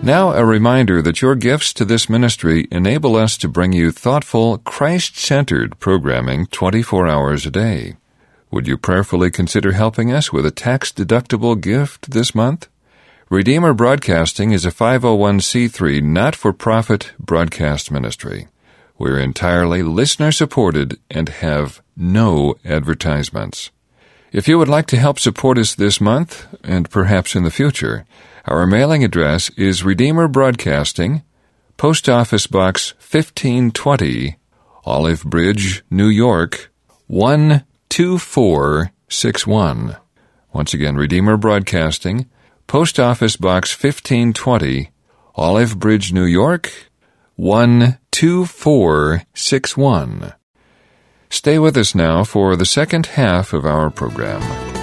Now, 0.04 0.32
a 0.32 0.44
reminder 0.44 1.00
that 1.00 1.22
your 1.22 1.34
gifts 1.34 1.72
to 1.72 1.84
this 1.86 2.10
ministry 2.10 2.68
enable 2.70 3.16
us 3.16 3.38
to 3.38 3.48
bring 3.48 3.72
you 3.72 3.90
thoughtful, 3.90 4.58
Christ 4.58 5.16
centered 5.16 5.78
programming 5.80 6.44
24 6.48 7.08
hours 7.08 7.46
a 7.46 7.50
day. 7.50 7.96
Would 8.50 8.66
you 8.66 8.76
prayerfully 8.76 9.30
consider 9.30 9.72
helping 9.72 10.12
us 10.12 10.30
with 10.30 10.44
a 10.44 10.50
tax 10.50 10.92
deductible 10.92 11.58
gift 11.58 12.10
this 12.10 12.34
month? 12.34 12.68
Redeemer 13.30 13.72
Broadcasting 13.72 14.52
is 14.52 14.66
a 14.66 14.70
501c3 14.70 16.02
not 16.02 16.36
for 16.36 16.52
profit 16.52 17.14
broadcast 17.18 17.90
ministry. 17.90 18.48
We're 18.98 19.18
entirely 19.18 19.82
listener 19.82 20.32
supported 20.32 21.00
and 21.10 21.30
have 21.30 21.80
no 21.96 22.56
advertisements. 22.62 23.70
If 24.32 24.48
you 24.48 24.58
would 24.58 24.68
like 24.68 24.86
to 24.88 24.98
help 24.98 25.18
support 25.18 25.56
us 25.56 25.74
this 25.74 25.98
month, 25.98 26.46
and 26.62 26.90
perhaps 26.90 27.34
in 27.34 27.44
the 27.44 27.50
future, 27.50 28.04
our 28.46 28.66
mailing 28.66 29.02
address 29.02 29.48
is 29.50 29.84
Redeemer 29.84 30.26
Broadcasting, 30.28 31.22
Post 31.78 32.10
Office 32.10 32.46
Box 32.46 32.92
1520, 32.98 34.36
Olive 34.84 35.24
Bridge, 35.24 35.82
New 35.90 36.08
York 36.08 36.70
12461. 37.08 39.96
Once 40.52 40.74
again, 40.74 40.96
Redeemer 40.96 41.38
Broadcasting, 41.38 42.28
Post 42.66 43.00
Office 43.00 43.36
Box 43.36 43.72
1520, 43.72 44.90
Olive 45.36 45.78
Bridge, 45.78 46.12
New 46.12 46.26
York 46.26 46.70
12461. 47.36 50.34
Stay 51.30 51.58
with 51.58 51.74
us 51.76 51.94
now 51.94 52.24
for 52.24 52.56
the 52.56 52.66
second 52.66 53.06
half 53.06 53.54
of 53.54 53.64
our 53.64 53.90
program. 53.90 54.73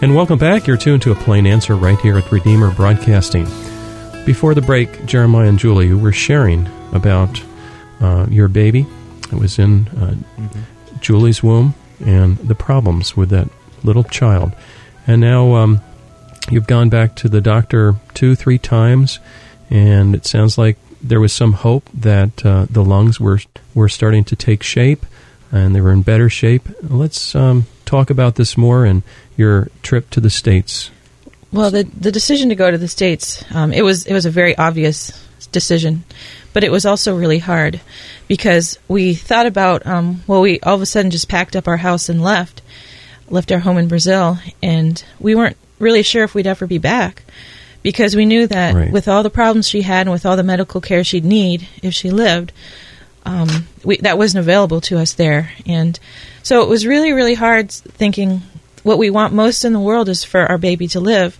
And 0.00 0.14
welcome 0.14 0.38
back. 0.38 0.68
You're 0.68 0.76
tuned 0.76 1.02
to 1.02 1.10
a 1.10 1.16
plain 1.16 1.44
answer 1.44 1.74
right 1.74 1.98
here 1.98 2.16
at 2.18 2.30
Redeemer 2.30 2.70
Broadcasting. 2.70 3.46
Before 4.24 4.54
the 4.54 4.62
break, 4.62 5.06
Jeremiah 5.06 5.48
and 5.48 5.58
Julie 5.58 5.92
were 5.92 6.12
sharing 6.12 6.68
about 6.92 7.42
uh, 8.00 8.26
your 8.30 8.46
baby. 8.46 8.86
It 9.32 9.34
was 9.34 9.58
in 9.58 9.88
uh, 9.88 10.14
mm-hmm. 10.40 10.98
Julie's 11.00 11.42
womb 11.42 11.74
and 11.98 12.38
the 12.38 12.54
problems 12.54 13.16
with 13.16 13.30
that 13.30 13.48
little 13.82 14.04
child. 14.04 14.52
And 15.08 15.20
now 15.20 15.56
um, 15.56 15.80
you've 16.48 16.68
gone 16.68 16.90
back 16.90 17.16
to 17.16 17.28
the 17.28 17.40
doctor 17.40 17.96
two, 18.14 18.36
three 18.36 18.58
times, 18.58 19.18
and 19.68 20.14
it 20.14 20.24
sounds 20.26 20.56
like 20.56 20.76
there 21.02 21.20
was 21.20 21.32
some 21.32 21.54
hope 21.54 21.88
that 21.92 22.46
uh, 22.46 22.66
the 22.70 22.84
lungs 22.84 23.18
were 23.18 23.40
were 23.74 23.88
starting 23.88 24.22
to 24.24 24.36
take 24.36 24.62
shape 24.62 25.04
and 25.50 25.74
they 25.74 25.80
were 25.80 25.92
in 25.92 26.02
better 26.02 26.28
shape. 26.28 26.68
Let's 26.82 27.34
um, 27.34 27.66
talk 27.88 28.10
about 28.10 28.34
this 28.34 28.56
more 28.56 28.84
and 28.84 29.02
your 29.36 29.68
trip 29.82 30.10
to 30.10 30.20
the 30.20 30.30
states. 30.30 30.90
Well, 31.52 31.70
the 31.70 31.84
the 31.84 32.12
decision 32.12 32.50
to 32.50 32.54
go 32.54 32.70
to 32.70 32.78
the 32.78 32.88
states 32.88 33.44
um, 33.54 33.72
it 33.72 33.82
was 33.82 34.06
it 34.06 34.12
was 34.12 34.26
a 34.26 34.30
very 34.30 34.56
obvious 34.56 35.12
decision, 35.50 36.04
but 36.52 36.64
it 36.64 36.70
was 36.70 36.84
also 36.84 37.16
really 37.16 37.38
hard 37.38 37.80
because 38.26 38.78
we 38.86 39.14
thought 39.14 39.46
about 39.46 39.86
um, 39.86 40.22
well, 40.26 40.42
we 40.42 40.60
all 40.60 40.74
of 40.74 40.82
a 40.82 40.86
sudden 40.86 41.10
just 41.10 41.28
packed 41.28 41.56
up 41.56 41.66
our 41.66 41.78
house 41.78 42.08
and 42.08 42.22
left, 42.22 42.60
left 43.30 43.50
our 43.50 43.60
home 43.60 43.78
in 43.78 43.88
Brazil, 43.88 44.38
and 44.62 45.02
we 45.18 45.34
weren't 45.34 45.56
really 45.78 46.02
sure 46.02 46.24
if 46.24 46.34
we'd 46.34 46.46
ever 46.46 46.66
be 46.66 46.78
back 46.78 47.22
because 47.82 48.14
we 48.14 48.26
knew 48.26 48.46
that 48.46 48.74
right. 48.74 48.92
with 48.92 49.08
all 49.08 49.22
the 49.22 49.30
problems 49.30 49.68
she 49.68 49.82
had 49.82 50.06
and 50.06 50.12
with 50.12 50.26
all 50.26 50.36
the 50.36 50.42
medical 50.42 50.80
care 50.80 51.04
she'd 51.04 51.24
need 51.24 51.66
if 51.82 51.94
she 51.94 52.10
lived, 52.10 52.52
um, 53.24 53.66
we, 53.84 53.98
that 53.98 54.18
wasn't 54.18 54.40
available 54.40 54.80
to 54.82 54.98
us 54.98 55.14
there, 55.14 55.52
and 55.66 55.98
so 56.42 56.62
it 56.62 56.68
was 56.68 56.86
really 56.86 57.12
really 57.12 57.34
hard 57.34 57.70
thinking 57.70 58.42
what 58.82 58.98
we 58.98 59.10
want 59.10 59.34
most 59.34 59.64
in 59.64 59.72
the 59.72 59.80
world 59.80 60.08
is 60.08 60.24
for 60.24 60.40
our 60.40 60.58
baby 60.58 60.88
to 60.88 61.00
live, 61.00 61.38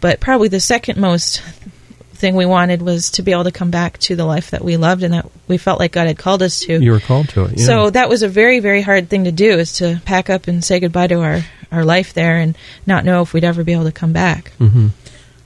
but 0.00 0.20
probably 0.20 0.48
the 0.48 0.60
second 0.60 0.98
most 0.98 1.42
thing 2.20 2.36
we 2.36 2.46
wanted 2.46 2.82
was 2.82 3.10
to 3.12 3.22
be 3.22 3.32
able 3.32 3.44
to 3.44 3.50
come 3.50 3.70
back 3.70 3.98
to 3.98 4.14
the 4.14 4.24
life 4.24 4.50
that 4.50 4.62
we 4.62 4.76
loved 4.76 5.02
and 5.02 5.14
that 5.14 5.30
we 5.48 5.56
felt 5.56 5.80
like 5.80 5.92
God 5.92 6.06
had 6.06 6.18
called 6.18 6.42
us 6.42 6.60
to. 6.60 6.78
You 6.78 6.92
were 6.92 7.00
called 7.00 7.30
to 7.30 7.44
it. 7.46 7.58
Yeah. 7.58 7.64
So 7.64 7.90
that 7.90 8.08
was 8.08 8.22
a 8.22 8.28
very, 8.28 8.60
very 8.60 8.82
hard 8.82 9.08
thing 9.08 9.24
to 9.24 9.32
do 9.32 9.58
is 9.58 9.74
to 9.74 10.00
pack 10.04 10.30
up 10.30 10.46
and 10.46 10.62
say 10.62 10.80
goodbye 10.80 11.08
to 11.08 11.20
our, 11.22 11.40
our 11.72 11.84
life 11.84 12.12
there 12.12 12.36
and 12.36 12.56
not 12.86 13.04
know 13.04 13.22
if 13.22 13.32
we'd 13.32 13.44
ever 13.44 13.64
be 13.64 13.72
able 13.72 13.84
to 13.84 13.92
come 13.92 14.12
back. 14.12 14.52
Mm-hmm. 14.60 14.88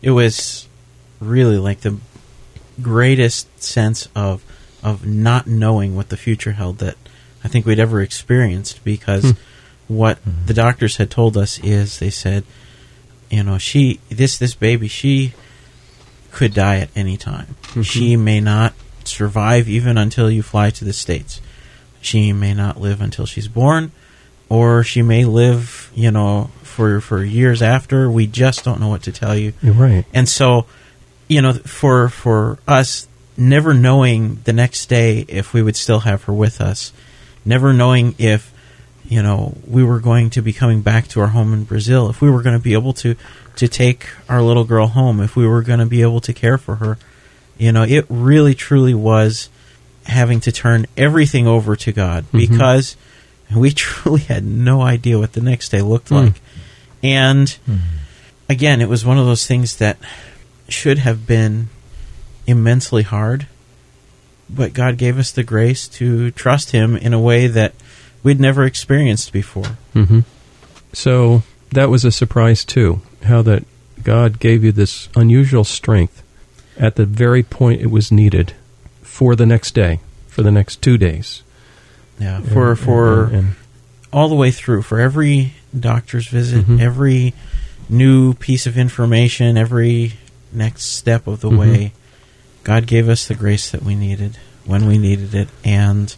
It 0.02 0.11
was 0.11 0.69
really 1.21 1.59
like 1.59 1.81
the 1.81 1.97
greatest 2.83 3.62
sense 3.62 4.09
of 4.16 4.43
of 4.84 5.06
not 5.06 5.46
knowing 5.46 5.96
what 5.96 6.10
the 6.10 6.16
future 6.16 6.52
held 6.52 6.78
that 6.78 6.96
I 7.42 7.48
think 7.48 7.66
we'd 7.66 7.80
ever 7.80 8.00
experienced 8.00 8.84
because 8.84 9.32
hmm 9.32 9.40
what 9.88 10.18
mm-hmm. 10.20 10.46
the 10.46 10.54
doctors 10.54 10.96
had 10.96 11.10
told 11.10 11.36
us 11.36 11.58
is 11.60 11.98
they 11.98 12.10
said, 12.10 12.44
you 13.30 13.42
know, 13.42 13.58
she 13.58 14.00
this 14.08 14.38
this 14.38 14.54
baby 14.54 14.88
she 14.88 15.34
could 16.30 16.54
die 16.54 16.78
at 16.78 16.90
any 16.96 17.16
time. 17.16 17.56
Mm-hmm. 17.62 17.82
She 17.82 18.16
may 18.16 18.40
not 18.40 18.74
survive 19.04 19.68
even 19.68 19.98
until 19.98 20.30
you 20.30 20.42
fly 20.42 20.70
to 20.70 20.84
the 20.84 20.92
states. 20.92 21.40
She 22.00 22.32
may 22.32 22.54
not 22.54 22.80
live 22.80 23.00
until 23.00 23.26
she's 23.26 23.48
born, 23.48 23.92
or 24.48 24.84
she 24.84 25.02
may 25.02 25.24
live, 25.24 25.90
you 25.94 26.10
know, 26.10 26.50
for 26.62 27.00
for 27.00 27.24
years 27.24 27.62
after. 27.62 28.10
We 28.10 28.26
just 28.26 28.64
don't 28.64 28.80
know 28.80 28.88
what 28.88 29.02
to 29.04 29.12
tell 29.12 29.36
you. 29.36 29.52
You're 29.62 29.74
right. 29.74 30.04
And 30.12 30.28
so, 30.28 30.66
you 31.28 31.42
know, 31.42 31.54
for 31.54 32.08
for 32.08 32.58
us, 32.68 33.08
never 33.36 33.74
knowing 33.74 34.40
the 34.44 34.52
next 34.52 34.86
day 34.86 35.24
if 35.28 35.52
we 35.52 35.62
would 35.62 35.76
still 35.76 36.00
have 36.00 36.24
her 36.24 36.32
with 36.32 36.60
us, 36.60 36.92
never 37.44 37.72
knowing 37.72 38.14
if 38.18 38.52
you 39.06 39.22
know, 39.22 39.54
we 39.66 39.84
were 39.84 40.00
going 40.00 40.30
to 40.30 40.42
be 40.42 40.52
coming 40.52 40.80
back 40.80 41.08
to 41.08 41.20
our 41.20 41.28
home 41.28 41.52
in 41.52 41.64
Brazil, 41.64 42.08
if 42.08 42.20
we 42.20 42.30
were 42.30 42.42
going 42.42 42.56
to 42.56 42.62
be 42.62 42.72
able 42.72 42.92
to 42.94 43.14
to 43.56 43.68
take 43.68 44.08
our 44.28 44.42
little 44.42 44.64
girl 44.64 44.88
home, 44.88 45.20
if 45.20 45.36
we 45.36 45.46
were 45.46 45.62
going 45.62 45.78
to 45.78 45.86
be 45.86 46.02
able 46.02 46.20
to 46.20 46.32
care 46.32 46.58
for 46.58 46.76
her, 46.76 46.98
you 47.56 47.70
know, 47.70 47.82
it 47.82 48.04
really 48.08 48.54
truly 48.54 48.94
was 48.94 49.48
having 50.06 50.40
to 50.40 50.50
turn 50.50 50.86
everything 50.96 51.46
over 51.46 51.76
to 51.76 51.92
God 51.92 52.24
mm-hmm. 52.24 52.38
because 52.38 52.96
we 53.54 53.70
truly 53.72 54.22
had 54.22 54.44
no 54.44 54.82
idea 54.82 55.18
what 55.18 55.34
the 55.34 55.40
next 55.40 55.68
day 55.68 55.82
looked 55.82 56.08
mm. 56.08 56.26
like. 56.26 56.40
And 57.02 57.46
mm-hmm. 57.46 57.78
again, 58.48 58.80
it 58.80 58.88
was 58.88 59.04
one 59.04 59.18
of 59.18 59.26
those 59.26 59.46
things 59.46 59.76
that 59.76 59.98
should 60.68 60.98
have 60.98 61.26
been 61.26 61.68
immensely 62.46 63.02
hard, 63.02 63.46
but 64.48 64.72
God 64.72 64.98
gave 64.98 65.18
us 65.18 65.30
the 65.30 65.42
grace 65.42 65.88
to 65.88 66.30
trust 66.32 66.72
Him 66.72 66.96
in 66.96 67.12
a 67.12 67.20
way 67.20 67.46
that 67.46 67.74
we'd 68.22 68.40
never 68.40 68.64
experienced 68.64 69.32
before. 69.32 69.76
Mm-hmm. 69.94 70.20
So 70.92 71.42
that 71.70 71.90
was 71.90 72.04
a 72.04 72.12
surprise 72.12 72.64
too. 72.64 73.02
How 73.24 73.42
that 73.42 73.64
God 74.02 74.38
gave 74.38 74.64
you 74.64 74.72
this 74.72 75.08
unusual 75.16 75.64
strength 75.64 76.22
at 76.76 76.96
the 76.96 77.06
very 77.06 77.42
point 77.42 77.80
it 77.80 77.90
was 77.90 78.12
needed 78.12 78.54
for 79.02 79.36
the 79.36 79.46
next 79.46 79.74
day, 79.74 80.00
for 80.26 80.42
the 80.42 80.50
next 80.50 80.82
two 80.82 80.98
days. 80.98 81.42
Yeah, 82.18 82.40
for 82.40 82.70
and, 82.70 82.78
for 82.78 83.24
and, 83.24 83.34
and, 83.34 83.54
all 84.12 84.28
the 84.28 84.34
way 84.34 84.50
through 84.50 84.82
for 84.82 85.00
every 85.00 85.54
doctor's 85.78 86.28
visit, 86.28 86.62
mm-hmm. 86.62 86.80
every 86.80 87.34
new 87.88 88.34
piece 88.34 88.66
of 88.66 88.78
information, 88.78 89.56
every 89.56 90.14
next 90.52 90.84
step 90.84 91.26
of 91.26 91.40
the 91.40 91.48
mm-hmm. 91.48 91.58
way. 91.58 91.92
God 92.64 92.87
gave 92.87 93.09
us 93.09 93.28
the 93.28 93.35
grace 93.35 93.71
that 93.71 93.83
we 93.83 93.94
needed 93.94 94.38
when 94.64 94.87
we 94.87 94.97
needed 94.97 95.35
it, 95.35 95.49
and 95.62 96.14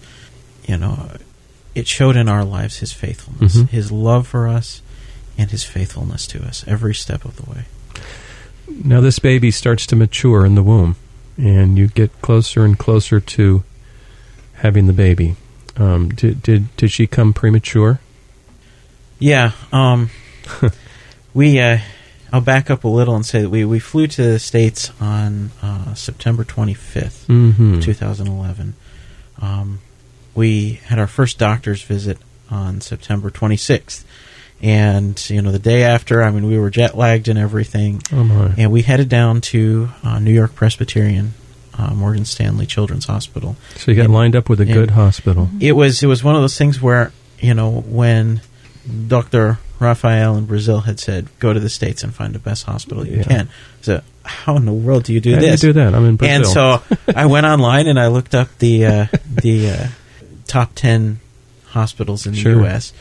you 0.64 0.76
know, 0.76 1.10
it 1.74 1.86
showed 1.86 2.16
in 2.16 2.28
our 2.28 2.44
lives 2.44 2.78
his 2.78 2.92
faithfulness, 2.92 3.56
mm-hmm. 3.56 3.66
his 3.66 3.90
love 3.92 4.26
for 4.26 4.46
us, 4.46 4.80
and 5.36 5.50
his 5.50 5.64
faithfulness 5.64 6.26
to 6.28 6.42
us 6.44 6.64
every 6.66 6.94
step 6.94 7.24
of 7.24 7.36
the 7.36 7.50
way. 7.50 7.64
Now, 8.68 9.00
this 9.00 9.18
baby 9.18 9.50
starts 9.50 9.86
to 9.88 9.96
mature 9.96 10.46
in 10.46 10.54
the 10.54 10.62
womb, 10.62 10.96
and 11.36 11.76
you 11.76 11.88
get 11.88 12.22
closer 12.22 12.64
and 12.64 12.78
closer 12.78 13.20
to 13.20 13.64
having 14.54 14.86
the 14.86 14.92
baby. 14.92 15.36
Um, 15.76 16.08
did, 16.10 16.42
did 16.42 16.74
did 16.76 16.90
she 16.90 17.06
come 17.06 17.32
premature? 17.32 18.00
Yeah. 19.18 19.52
Um, 19.72 20.10
we. 21.34 21.58
Uh, 21.58 21.78
I'll 22.32 22.40
back 22.40 22.70
up 22.70 22.84
a 22.84 22.88
little 22.88 23.14
and 23.14 23.24
say 23.24 23.42
that 23.42 23.50
we, 23.50 23.64
we 23.64 23.78
flew 23.78 24.06
to 24.06 24.22
the 24.22 24.38
states 24.38 24.90
on 25.00 25.50
uh, 25.62 25.94
September 25.94 26.44
25th, 26.44 27.26
mm-hmm. 27.26 27.80
2011. 27.80 28.74
Um, 29.40 29.80
we 30.34 30.80
had 30.84 30.98
our 30.98 31.06
first 31.06 31.38
doctor's 31.38 31.82
visit 31.82 32.18
on 32.50 32.80
September 32.80 33.30
26th. 33.30 34.04
And, 34.62 35.28
you 35.28 35.42
know, 35.42 35.52
the 35.52 35.58
day 35.58 35.84
after, 35.84 36.22
I 36.22 36.30
mean, 36.30 36.46
we 36.46 36.58
were 36.58 36.70
jet 36.70 36.96
lagged 36.96 37.28
and 37.28 37.38
everything. 37.38 38.00
Oh, 38.12 38.24
my. 38.24 38.54
And 38.56 38.72
we 38.72 38.82
headed 38.82 39.08
down 39.08 39.40
to 39.42 39.90
uh, 40.02 40.18
New 40.18 40.32
York 40.32 40.54
Presbyterian. 40.54 41.34
Uh, 41.78 41.92
Morgan 41.92 42.24
Stanley 42.24 42.64
Children's 42.64 43.04
Hospital. 43.04 43.54
So 43.74 43.90
you 43.90 43.98
got 43.98 44.06
and, 44.06 44.14
lined 44.14 44.34
up 44.34 44.48
with 44.48 44.62
a 44.62 44.64
good 44.64 44.92
hospital. 44.92 45.50
It 45.60 45.72
was 45.72 46.02
it 46.02 46.06
was 46.06 46.24
one 46.24 46.34
of 46.34 46.40
those 46.40 46.56
things 46.56 46.80
where 46.80 47.12
you 47.38 47.52
know 47.52 47.82
when 47.82 48.40
Dr. 49.08 49.58
Raphael 49.78 50.36
in 50.36 50.46
Brazil 50.46 50.80
had 50.80 50.98
said, 50.98 51.28
"Go 51.38 51.52
to 51.52 51.60
the 51.60 51.68
states 51.68 52.02
and 52.02 52.14
find 52.14 52.34
the 52.34 52.38
best 52.38 52.64
hospital 52.64 53.06
you 53.06 53.18
yeah. 53.18 53.22
can." 53.24 53.48
So 53.82 54.02
how 54.24 54.56
in 54.56 54.64
the 54.64 54.72
world 54.72 55.04
do 55.04 55.12
you 55.12 55.20
do 55.20 55.36
this? 55.36 55.60
Do, 55.60 55.68
do 55.68 55.72
that? 55.74 55.94
I'm 55.94 56.04
in 56.04 56.16
Brazil. 56.16 56.36
And 56.36 56.46
so 56.46 56.82
I 57.14 57.26
went 57.26 57.46
online 57.46 57.86
and 57.86 57.98
I 57.98 58.08
looked 58.08 58.34
up 58.34 58.48
the 58.58 58.86
uh, 58.86 59.06
the 59.28 59.70
uh, 59.70 59.86
top 60.46 60.72
10 60.74 61.20
hospitals 61.66 62.26
in 62.26 62.32
the. 62.34 62.40
U.S. 62.40 62.92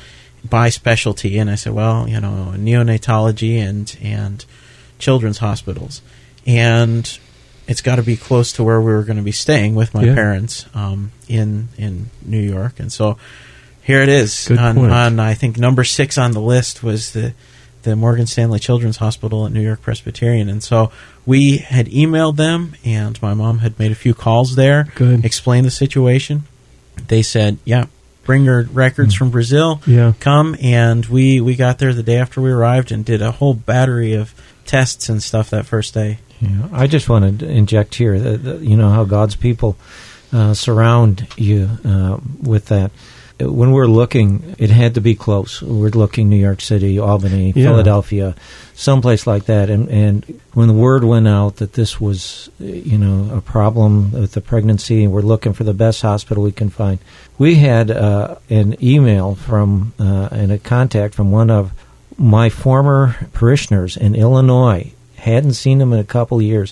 by 0.47 0.69
specialty. 0.69 1.37
And 1.37 1.49
I 1.49 1.55
said, 1.55 1.73
well, 1.73 2.07
you 2.09 2.19
know, 2.19 2.53
neonatology 2.55 3.57
and, 3.57 3.95
and 4.01 4.45
children's 4.99 5.37
hospitals. 5.39 6.01
And 6.45 7.17
it's 7.67 7.81
got 7.81 7.95
to 7.95 8.03
be 8.03 8.17
close 8.17 8.51
to 8.53 8.63
where 8.63 8.79
we 8.79 8.91
were 8.93 9.03
going 9.03 9.17
to 9.17 9.23
be 9.23 9.31
staying 9.31 9.75
with 9.75 9.93
my 9.93 10.03
Yeah. 10.03 10.13
parents 10.13 10.65
um, 10.75 11.11
in 11.27 11.69
in 11.77 12.09
New 12.23 12.39
York, 12.39 12.79
and 12.79 12.91
so 12.91 13.17
here 13.85 14.01
it 14.01 14.09
is. 14.09 14.47
Good 14.47 14.57
on, 14.57 14.75
point. 14.75 14.91
on 14.91 15.19
I 15.19 15.33
think 15.35 15.57
number 15.57 15.83
six 15.83 16.17
on 16.17 16.31
the 16.31 16.41
list 16.41 16.83
was 16.83 17.13
the 17.13 17.33
the 17.83 17.95
Morgan 17.95 18.25
Stanley 18.25 18.57
Children's 18.59 18.97
Hospital 18.97 19.45
at 19.45 19.51
New 19.51 19.61
York 19.61 19.81
Presbyterian, 19.81 20.49
and 20.49 20.63
so 20.63 20.91
we 21.23 21.57
had 21.57 21.85
emailed 21.85 22.35
them, 22.35 22.73
and 22.83 23.21
my 23.21 23.35
mom 23.35 23.59
had 23.59 23.77
made 23.77 23.91
a 23.91 23.95
few 23.95 24.15
calls 24.15 24.55
there, 24.55 24.87
Good. 24.95 25.23
explained 25.23 25.67
the 25.67 25.71
situation. 25.71 26.45
They 27.07 27.21
said, 27.21 27.59
"Yeah, 27.63 27.85
bring 28.23 28.43
your 28.45 28.63
records 28.63 29.13
from 29.13 29.29
Brazil." 29.29 29.81
Yeah. 29.85 30.13
come 30.19 30.55
and 30.61 31.05
we 31.05 31.39
we 31.41 31.55
got 31.55 31.77
there 31.77 31.93
the 31.93 32.01
day 32.01 32.17
after 32.17 32.41
we 32.41 32.49
arrived 32.51 32.91
and 32.91 33.05
did 33.05 33.21
a 33.21 33.31
whole 33.31 33.53
battery 33.53 34.13
of 34.13 34.33
tests 34.65 35.09
and 35.09 35.21
stuff 35.21 35.51
that 35.51 35.63
first 35.67 35.93
day 35.93 36.17
Yeah, 36.39 36.67
I 36.73 36.87
just 36.87 37.07
want 37.07 37.39
to 37.39 37.47
inject 37.47 37.93
here 37.93 38.19
that, 38.19 38.43
that 38.43 38.61
you 38.61 38.75
know 38.75 38.89
how 38.89 39.03
God's 39.03 39.35
people 39.35 39.77
uh, 40.33 40.55
surround 40.55 41.27
you 41.37 41.69
uh, 41.85 42.17
with 42.41 42.65
that. 42.67 42.89
When 43.39 43.71
we're 43.71 43.87
looking, 43.87 44.55
it 44.57 44.69
had 44.69 44.93
to 44.93 45.01
be 45.01 45.13
close. 45.13 45.61
We're 45.61 45.89
looking 45.89 46.29
New 46.29 46.37
York 46.37 46.61
City, 46.61 46.97
Albany, 46.99 47.47
Yeah. 47.55 47.65
Philadelphia, 47.65 48.35
someplace 48.75 49.27
like 49.27 49.45
that. 49.45 49.69
And 49.69 49.89
and 49.89 50.39
when 50.53 50.67
the 50.67 50.73
word 50.73 51.03
went 51.03 51.27
out 51.27 51.57
that 51.57 51.73
this 51.73 51.99
was, 51.99 52.49
you 52.59 52.97
know, 52.97 53.35
a 53.35 53.41
problem 53.41 54.11
with 54.13 54.31
the 54.31 54.41
pregnancy, 54.41 55.03
and 55.03 55.11
we're 55.11 55.21
looking 55.21 55.51
for 55.53 55.65
the 55.65 55.73
best 55.73 56.01
hospital 56.01 56.43
we 56.43 56.53
can 56.53 56.69
find, 56.69 56.99
we 57.37 57.55
had 57.55 57.91
uh, 57.91 58.35
an 58.49 58.77
email 58.81 59.35
from 59.35 59.93
uh, 59.99 60.29
and 60.31 60.51
a 60.53 60.57
contact 60.57 61.13
from 61.13 61.29
one 61.31 61.49
of 61.49 61.71
my 62.17 62.49
former 62.49 63.17
parishioners 63.33 63.97
in 63.97 64.15
Illinois. 64.15 64.93
Hadn't 65.17 65.53
seen 65.55 65.81
him 65.81 65.91
in 65.91 65.99
a 65.99 66.03
couple 66.05 66.37
of 66.37 66.43
years, 66.43 66.71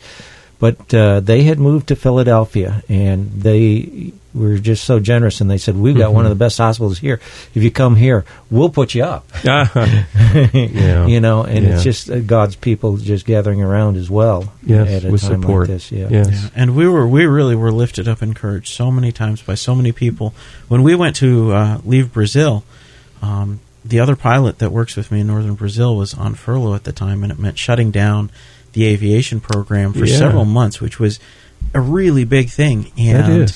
but 0.64 0.94
uh, 0.94 1.20
they 1.20 1.44
had 1.44 1.60
moved 1.60 1.88
to 1.90 1.96
Philadelphia, 1.98 2.84
and 2.88 3.30
they 3.34 4.14
were 4.34 4.58
just 4.58 4.86
so 4.86 4.98
generous, 5.02 5.42
and 5.42 5.52
they 5.52 5.58
said, 5.58 5.76
"We've 5.76 5.98
got 5.98 6.14
one 6.14 6.24
of 6.26 6.30
the 6.30 6.36
best 6.46 6.58
hospitals 6.58 7.00
here. 7.00 7.20
If 7.54 7.64
you 7.64 7.70
come 7.70 7.98
here, 7.98 8.24
we'll 8.50 8.70
put 8.70 8.96
you 8.96 9.04
up." 9.04 9.26
Ah, 9.46 9.70
yeah. 10.54 11.06
you 11.14 11.20
know, 11.20 11.44
and 11.44 11.66
Yeah. 11.66 11.74
it's 11.74 11.84
just 11.84 12.10
uh, 12.10 12.22
God's 12.22 12.56
people 12.56 12.96
just 12.96 13.26
gathering 13.26 13.62
around 13.62 13.98
as 13.98 14.10
well 14.10 14.54
Yes, 14.66 14.88
at 14.90 15.04
a 15.04 15.12
with 15.12 15.22
time 15.22 15.42
support. 15.42 15.68
like 15.68 15.76
this. 15.76 15.92
Yeah. 15.92 16.08
Yes. 16.10 16.30
Yeah, 16.32 16.50
and 16.56 16.78
we 16.78 16.88
were 16.88 17.06
we 17.06 17.26
really 17.26 17.58
were 17.58 17.74
lifted 17.74 18.08
up, 18.08 18.24
encouraged 18.24 18.70
so 18.74 18.90
many 18.90 19.12
times 19.12 19.42
by 19.42 19.56
so 19.56 19.76
many 19.76 19.92
people. 19.92 20.34
When 20.70 20.82
we 20.82 20.96
went 20.96 21.18
to 21.18 21.52
uh, 21.52 21.82
leave 21.84 22.14
Brazil, 22.14 22.64
um, 23.22 23.60
the 23.84 24.00
other 24.00 24.16
pilot 24.16 24.60
that 24.60 24.72
works 24.72 24.96
with 24.96 25.12
me 25.12 25.20
in 25.20 25.28
northern 25.28 25.56
Brazil 25.56 25.98
was 25.98 26.14
on 26.14 26.36
furlough 26.36 26.74
at 26.74 26.86
the 26.86 26.94
time, 26.94 27.22
and 27.22 27.34
it 27.34 27.38
meant 27.38 27.58
shutting 27.60 27.92
down 27.92 28.32
the 28.74 28.86
aviation 28.86 29.40
program 29.40 29.94
for 29.94 30.06
Yeah. 30.06 30.18
several 30.18 30.46
months, 30.46 30.82
which 30.82 31.00
was 31.00 31.20
a 31.74 31.80
really 31.82 32.24
big 32.26 32.50
thing. 32.50 32.92
And 32.98 33.54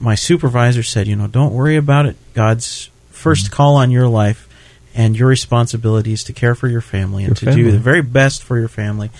my 0.00 0.14
supervisor 0.14 0.82
said, 0.82 1.06
you 1.08 1.16
know, 1.16 1.26
don't 1.26 1.52
worry 1.52 1.76
about 1.76 2.06
it. 2.06 2.16
God's 2.34 2.90
first 3.10 3.46
Mm-hmm. 3.46 3.54
call 3.54 3.76
on 3.76 3.90
your 3.90 4.06
life 4.08 4.48
and 4.94 5.16
your 5.16 5.28
responsibility 5.28 6.12
is 6.12 6.24
to 6.24 6.32
care 6.32 6.54
for 6.54 6.68
your 6.68 6.80
family 6.80 7.24
and 7.24 7.30
Your 7.30 7.34
to 7.36 7.44
family. 7.46 7.62
do 7.64 7.72
the 7.72 7.78
very 7.78 8.02
best 8.02 8.42
for 8.44 8.58
your 8.58 8.68
family. 8.68 9.10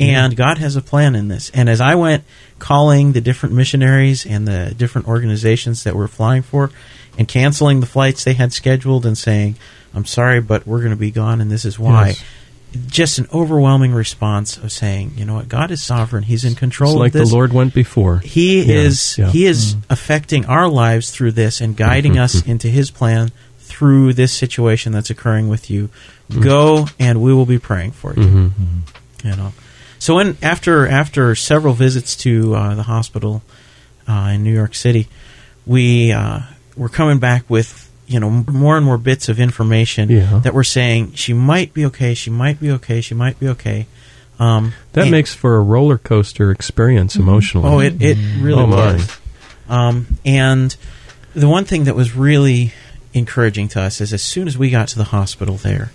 And 0.00 0.36
God 0.36 0.58
has 0.58 0.76
a 0.76 0.80
plan 0.80 1.16
in 1.16 1.26
this. 1.26 1.50
And 1.50 1.68
as 1.68 1.80
I 1.80 1.96
went 1.96 2.22
calling 2.60 3.12
the 3.12 3.20
different 3.20 3.54
missionaries 3.56 4.24
and 4.24 4.46
the 4.46 4.72
different 4.76 5.08
organizations 5.08 5.82
that 5.84 5.96
we're 5.96 6.06
flying 6.06 6.42
for 6.42 6.70
and 7.18 7.26
canceling 7.26 7.80
the 7.80 7.86
flights 7.86 8.22
they 8.22 8.34
had 8.34 8.52
scheduled 8.52 9.04
and 9.04 9.18
saying, 9.18 9.56
I'm 9.92 10.04
sorry, 10.04 10.40
but 10.40 10.68
we're 10.68 10.78
going 10.78 10.90
to 10.92 10.96
be 10.96 11.10
gone 11.10 11.40
and 11.40 11.50
this 11.50 11.64
is 11.64 11.80
why. 11.80 12.08
Yes. 12.08 12.24
Just 12.86 13.18
an 13.18 13.26
overwhelming 13.32 13.92
response 13.92 14.56
of 14.58 14.70
saying, 14.72 15.12
you 15.16 15.24
know 15.24 15.34
what, 15.34 15.48
God 15.48 15.70
is 15.70 15.82
sovereign. 15.82 16.22
He's 16.24 16.44
in 16.44 16.54
control 16.54 16.90
It's 16.90 16.96
of 16.96 17.00
like 17.00 17.12
the 17.28 17.34
Lord 17.34 17.52
went 17.52 17.72
before. 17.74 18.18
he 18.18 18.62
Yeah, 18.62 18.74
is 18.74 19.16
yeah. 19.18 19.30
he 19.30 19.46
is 19.46 19.74
affecting 19.88 20.44
our 20.46 20.68
lives 20.68 21.10
through 21.10 21.32
this 21.32 21.60
and 21.62 21.76
guiding 21.76 22.18
us 22.18 22.46
into 22.46 22.68
his 22.68 22.90
plan 22.90 23.30
through 23.58 24.12
this 24.14 24.32
situation 24.32 24.92
that's 24.92 25.08
occurring 25.10 25.48
with 25.48 25.70
you. 25.70 25.88
Go 26.40 26.86
and 26.98 27.22
we 27.22 27.32
will 27.32 27.46
be 27.46 27.58
praying 27.58 27.92
for 27.92 28.12
you. 28.14 28.22
Mhm. 28.22 28.50
you 29.24 29.36
know. 29.36 29.52
So 29.98 30.16
when 30.16 30.36
after 30.42 30.86
after 30.86 31.34
several 31.34 31.72
visits 31.74 32.16
to 32.16 32.54
uh, 32.54 32.74
the 32.74 32.82
hospital 32.84 33.42
uh, 34.06 34.32
in 34.34 34.42
New 34.44 34.52
York 34.54 34.74
City 34.74 35.08
we 35.66 36.12
uh, 36.12 36.40
were 36.76 36.88
coming 36.88 37.18
back 37.18 37.44
with 37.48 37.87
you 38.08 38.18
know 38.18 38.30
more 38.50 38.76
and 38.76 38.84
more 38.84 38.98
bits 38.98 39.28
of 39.28 39.38
information 39.38 40.08
Yeah. 40.08 40.40
that 40.42 40.54
were 40.54 40.64
saying 40.64 41.12
she 41.14 41.32
might 41.34 41.72
be 41.74 41.84
okay 41.86 42.14
she 42.14 42.30
might 42.30 42.58
be 42.60 42.70
okay 42.72 43.00
she 43.00 43.14
might 43.14 43.38
be 43.38 43.48
okay 43.48 43.86
um, 44.40 44.72
That 44.94 45.02
and- 45.02 45.10
makes 45.10 45.34
for 45.34 45.56
a 45.56 45.60
roller 45.60 45.98
coaster 45.98 46.50
experience 46.52 47.16
emotionally. 47.16 47.68
Oh, 47.68 47.80
it, 47.80 48.00
it 48.00 48.16
really 48.40 48.62
Oh, 48.62 48.66
my. 48.68 48.92
was. 48.94 49.18
Um, 49.68 50.06
and 50.24 50.74
the 51.34 51.48
one 51.48 51.64
thing 51.64 51.84
that 51.84 51.96
was 51.96 52.14
really 52.14 52.72
encouraging 53.12 53.66
to 53.70 53.80
us 53.82 54.00
is 54.00 54.12
as 54.12 54.22
soon 54.22 54.46
as 54.46 54.56
we 54.56 54.70
got 54.70 54.86
to 54.88 54.96
the 54.96 55.04
hospital 55.04 55.56
there, 55.56 55.90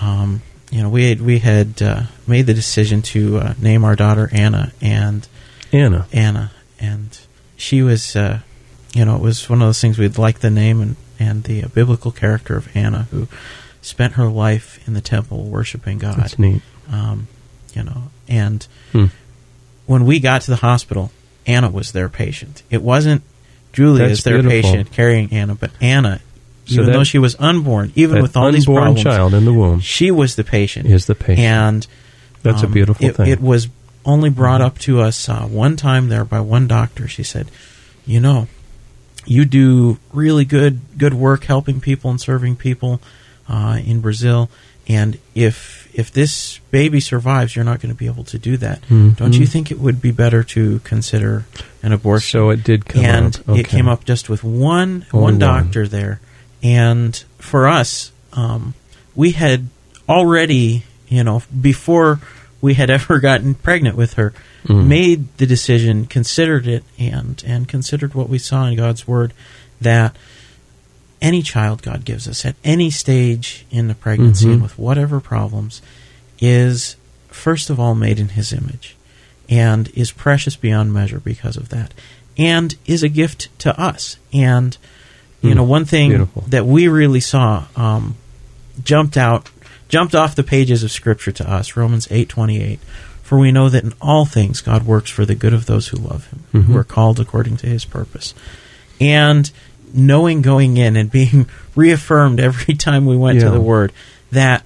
um, 0.00 0.40
you 0.70 0.82
know, 0.82 0.88
we 0.88 1.10
had, 1.10 1.20
we 1.20 1.38
had 1.38 1.82
uh, 1.82 2.04
made 2.26 2.46
the 2.46 2.54
decision 2.54 3.02
to 3.02 3.38
uh, 3.38 3.54
name 3.60 3.84
our 3.84 3.94
daughter 3.94 4.30
Anna, 4.32 4.72
and 4.80 5.28
Anna. 5.70 6.06
Anna, 6.14 6.52
and 6.80 7.18
she 7.58 7.82
was, 7.82 8.16
uh, 8.16 8.40
you 8.94 9.04
know, 9.04 9.16
it 9.16 9.20
was 9.22 9.50
one 9.50 9.60
of 9.60 9.68
those 9.68 9.82
things 9.82 9.98
we'd 9.98 10.16
like 10.16 10.38
the 10.40 10.48
name 10.50 10.80
and 10.80 10.96
and 11.18 11.44
the 11.44 11.64
uh, 11.64 11.68
biblical 11.68 12.10
character 12.12 12.56
of 12.56 12.68
Anna 12.76 13.06
who 13.10 13.28
spent 13.82 14.14
her 14.14 14.26
life 14.28 14.80
in 14.86 14.94
the 14.94 15.00
temple 15.00 15.44
worshiping 15.44 15.98
God 15.98 16.16
That's 16.18 16.38
neat. 16.38 16.62
um, 16.90 17.28
you 17.74 17.82
know, 17.84 18.04
and 18.28 18.66
Hmm. 18.92 19.06
when 19.86 20.04
we 20.06 20.18
got 20.20 20.42
to 20.42 20.50
the 20.50 20.56
hospital, 20.56 21.10
Anna 21.46 21.70
was 21.70 21.92
their 21.92 22.08
patient. 22.08 22.62
It 22.70 22.82
wasn't 22.82 23.22
Julia 23.72 24.08
That's 24.08 24.20
as 24.20 24.24
their 24.24 24.42
beautiful. 24.42 24.70
patient 24.72 24.92
carrying 24.92 25.32
Anna, 25.32 25.54
but 25.54 25.70
Anna, 25.80 26.20
So 26.66 26.72
even 26.74 26.86
that- 26.86 26.92
though 26.94 27.04
she 27.04 27.18
was 27.18 27.36
unborn, 27.38 27.92
even 27.94 28.22
with 28.22 28.36
all 28.36 28.50
these 28.50 28.64
problems, 28.64 29.02
child 29.02 29.34
in 29.34 29.44
the 29.44 29.52
womb 29.52 29.80
she 29.80 30.10
was 30.10 30.34
the 30.34 30.44
patient. 30.44 30.86
is 30.86 31.06
the 31.06 31.14
patient. 31.14 31.38
and 31.46 31.86
That's 32.42 32.62
a 32.62 32.66
um, 32.66 32.72
beautiful 32.72 33.06
it, 33.06 33.16
thing. 33.16 33.26
It 33.28 33.40
was 33.40 33.68
only 34.04 34.30
brought 34.30 34.60
up 34.60 34.78
to 34.80 35.00
us 35.00 35.28
uh, 35.28 35.42
one 35.42 35.76
time 35.76 36.08
there 36.08 36.24
by 36.24 36.40
one 36.40 36.66
doctor. 36.66 37.06
She 37.08 37.22
said, 37.22 37.48
"You 38.06 38.20
know, 38.20 38.46
you 39.26 39.44
do 39.44 39.98
really 40.12 40.44
good 40.44 40.80
good 40.96 41.14
work 41.14 41.44
helping 41.44 41.80
people 41.80 42.10
and 42.10 42.20
serving 42.20 42.56
people 42.56 43.00
uh, 43.48 43.78
in 43.84 44.00
Brazil, 44.00 44.48
and 44.88 45.18
if 45.34 45.88
if 45.94 46.12
this 46.12 46.58
baby 46.70 47.00
survives, 47.00 47.56
you're 47.56 47.64
not 47.64 47.80
going 47.80 47.92
to 47.92 47.98
be 47.98 48.06
able 48.06 48.24
to 48.24 48.38
do 48.38 48.56
that. 48.58 48.82
Mhm. 48.88 49.16
Don't 49.16 49.34
you 49.34 49.46
think 49.46 49.70
it 49.70 49.78
would 49.80 50.00
be 50.02 50.10
better 50.10 50.42
to 50.44 50.80
consider 50.80 51.44
an 51.82 51.92
abortion?" 51.92 52.28
so 52.40 52.50
it 52.50 52.62
did 52.64 52.84
come 52.86 53.04
and 53.04 53.36
up. 53.36 53.48
Okay. 53.50 53.60
it 53.60 53.68
came 53.68 53.88
up 53.88 54.04
just 54.04 54.28
with 54.28 54.44
one 54.44 55.06
Only 55.12 55.22
one 55.22 55.22
one. 55.22 55.38
doctor 55.38 55.86
there, 55.88 56.20
and 56.62 57.22
for 57.38 57.66
us, 57.66 58.12
um, 58.32 58.74
we 59.14 59.32
had 59.32 59.68
already, 60.08 60.84
you 61.08 61.24
know, 61.24 61.42
before 61.60 62.20
we 62.60 62.74
had 62.74 62.90
ever 62.90 63.18
gotten 63.20 63.54
pregnant 63.54 63.96
with 63.96 64.14
her, 64.14 64.32
Mm. 64.66 64.86
made 64.88 65.36
the 65.36 65.46
decision, 65.46 66.06
considered 66.06 66.66
it, 66.66 66.82
and 66.98 67.40
and 67.46 67.68
considered 67.68 68.14
what 68.14 68.28
we 68.28 68.38
saw 68.38 68.66
in 68.66 68.76
God's 68.76 69.06
Word 69.06 69.32
that 69.80 70.16
any 71.22 71.40
child 71.42 71.82
God 71.82 72.04
gives 72.04 72.26
us 72.28 72.44
at 72.44 72.56
any 72.64 72.90
stage 72.90 73.64
in 73.70 73.86
the 73.88 73.94
pregnancy 73.94 74.46
Mhm. 74.46 74.52
and 74.54 74.62
with 74.62 74.76
whatever 74.78 75.20
problems 75.20 75.80
is 76.40 76.96
first 77.28 77.70
of 77.70 77.78
all 77.78 77.94
made 77.94 78.18
in 78.18 78.30
His 78.30 78.52
image 78.52 78.96
and 79.48 79.88
is 79.94 80.10
precious 80.10 80.56
beyond 80.56 80.92
measure 80.92 81.20
because 81.20 81.56
of 81.56 81.68
that 81.68 81.94
and 82.36 82.74
is 82.86 83.02
a 83.04 83.08
gift 83.08 83.48
to 83.60 83.78
us 83.80 84.16
and 84.32 84.76
you 85.42 85.50
Mm. 85.50 85.56
know 85.56 85.62
one 85.64 85.84
thing 85.84 86.08
Beautiful. 86.10 86.44
that 86.48 86.66
we 86.66 86.88
really 86.88 87.20
saw 87.20 87.64
um, 87.76 88.16
jumped 88.84 89.16
out 89.16 89.48
jumped 89.88 90.14
off 90.14 90.34
the 90.34 90.42
pages 90.42 90.82
of 90.82 90.90
scripture 90.90 91.32
to 91.32 91.48
us 91.50 91.76
romans 91.76 92.06
8.28 92.08 92.78
for 93.22 93.38
we 93.38 93.50
know 93.52 93.68
that 93.68 93.84
in 93.84 93.92
all 94.00 94.24
things 94.24 94.60
god 94.60 94.84
works 94.84 95.10
for 95.10 95.24
the 95.24 95.34
good 95.34 95.52
of 95.52 95.66
those 95.66 95.88
who 95.88 95.96
love 95.96 96.26
him 96.28 96.44
Mhm. 96.54 96.64
who 96.66 96.76
are 96.76 96.84
called 96.84 97.18
according 97.20 97.56
to 97.58 97.66
his 97.66 97.84
purpose. 97.84 98.34
And 99.00 99.50
knowing 99.92 100.42
going 100.42 100.76
in 100.76 100.96
and 100.96 101.10
being 101.10 101.46
reaffirmed 101.74 102.40
every 102.40 102.74
time 102.74 103.04
we 103.06 103.16
went 103.16 103.40
to 103.40 103.50
the 103.50 103.60
word 103.60 103.92
that 104.32 104.62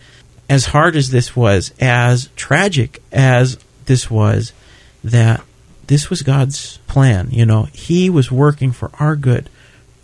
as 0.48 0.66
hard 0.66 0.94
as 0.96 1.10
this 1.10 1.34
was 1.36 1.72
as 1.80 2.28
tragic 2.36 3.02
as 3.12 3.58
this 3.86 4.10
was 4.10 4.52
that 5.02 5.42
this 5.86 6.10
was 6.10 6.22
god's 6.22 6.78
plan. 6.86 7.28
You 7.30 7.46
know 7.46 7.68
he 7.72 8.08
was 8.10 8.30
working 8.30 8.72
for 8.72 8.90
our 9.00 9.16
good 9.16 9.48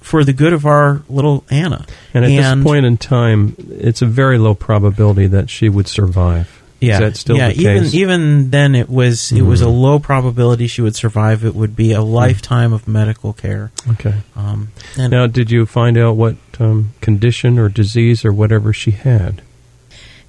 for 0.06 0.22
the 0.22 0.32
good 0.32 0.52
of 0.52 0.64
our 0.66 1.02
little 1.08 1.44
anna 1.50 1.84
and 2.14 2.24
at 2.24 2.28
this 2.28 2.64
point 2.64 2.86
in 2.86 2.96
time, 2.96 3.56
it's 3.58 4.02
a 4.02 4.06
very 4.06 4.38
low 4.38 4.54
probability 4.54 5.26
that 5.26 5.50
she 5.50 5.68
would 5.68 5.88
survive. 5.88 6.46
yeah, 6.80 6.94
Is 6.94 7.00
that 7.00 7.16
still 7.16 7.36
yeah. 7.36 7.48
the 7.52 7.60
even 7.60 7.84
even 7.92 8.50
then, 8.50 8.74
it 8.76 8.88
was 8.88 9.32
it 9.32 9.42
was 9.42 9.62
a 9.62 9.66
Mhm. 9.66 9.80
low 9.80 9.98
probability 9.98 10.66
she 10.68 10.80
would 10.82 10.94
survive. 10.94 11.44
It 11.44 11.54
would 11.56 11.74
be 11.74 11.90
a 11.92 12.02
lifetime 12.02 12.72
of 12.72 12.86
medical 12.86 13.32
care. 13.32 13.72
okay. 13.92 14.14
Um, 14.36 14.68
and 14.96 15.10
Now, 15.10 15.26
did 15.26 15.50
you 15.50 15.66
find 15.66 15.98
out 15.98 16.16
what 16.16 16.36
um, 16.60 16.90
condition 17.00 17.58
or 17.58 17.68
disease 17.68 18.24
or 18.24 18.32
whatever 18.32 18.72
she 18.72 18.92
had? 18.92 19.42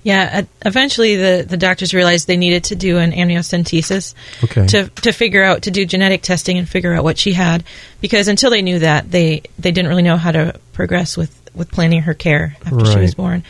Yeah, 0.08 0.40
uh, 0.40 0.68
eventually 0.70 1.18
the, 1.18 1.46
the 1.46 1.58
doctors 1.58 1.94
realized 1.94 2.28
they 2.28 2.38
needed 2.38 2.64
to 2.66 2.76
do 2.78 2.98
an 2.98 3.12
amniocentesis 3.12 4.14
Okay. 4.46 4.66
to 4.68 4.88
to 4.88 5.12
figure 5.12 5.44
out 5.44 5.64
to 5.64 5.72
do 5.72 5.86
genetic 5.86 6.22
testing 6.22 6.58
and 6.58 6.68
figure 6.70 6.94
out 6.94 7.04
what 7.04 7.18
she 7.18 7.34
had 7.34 7.66
because 8.00 8.30
until 8.30 8.50
they 8.50 8.62
knew 8.62 8.80
that 8.80 9.12
they 9.12 9.42
they 9.60 9.72
didn't 9.72 9.90
really 9.90 10.04
know 10.04 10.16
how 10.16 10.32
to 10.32 10.54
progress 10.72 11.18
with 11.18 11.34
with 11.54 11.70
planning 11.72 12.04
her 12.04 12.14
care 12.14 12.56
after 12.66 12.86
she 12.86 13.00
was 13.00 13.16
born. 13.16 13.44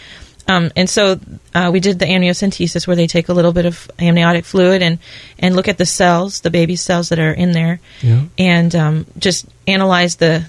Um, 0.49 0.71
and 0.75 0.89
so 0.89 1.19
uh, 1.53 1.69
we 1.73 1.79
did 1.79 1.99
the 1.99 2.05
amniocentesis 2.05 2.87
where 2.87 2.95
they 2.95 3.05
take 3.05 3.29
a 3.29 3.33
little 3.33 3.51
bit 3.53 3.65
of 3.67 3.91
amniotic 3.99 4.43
fluid 4.45 4.81
and 4.81 4.97
and 5.37 5.55
look 5.55 5.67
at 5.67 5.77
the 5.77 5.85
cells, 5.85 6.39
the 6.41 6.49
baby 6.49 6.75
cells 6.75 7.09
that 7.09 7.19
are 7.19 7.33
in 7.33 7.51
there, 7.51 7.79
Yeah. 8.01 8.23
and 8.39 8.73
um, 8.75 9.05
just 9.19 9.45
analyze 9.67 10.15
the 10.15 10.43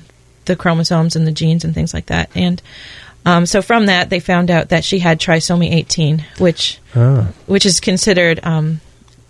the 0.46 0.56
chromosomes 0.56 1.16
and 1.16 1.26
the 1.26 1.32
genes 1.32 1.64
and 1.64 1.74
things 1.74 1.92
like 1.92 2.06
that. 2.06 2.30
And 2.34 2.62
um, 3.28 3.46
so 3.46 3.62
from 3.62 3.86
that, 3.86 4.10
they 4.10 4.20
found 4.20 4.50
out 4.50 4.68
that 4.70 4.84
she 4.84 4.98
had 4.98 5.20
trisomy 5.20 5.72
18, 5.72 6.24
which 6.38 6.78
Ah. 6.94 7.28
which 7.46 7.66
is 7.66 7.80
considered 7.80 8.40
um, 8.42 8.80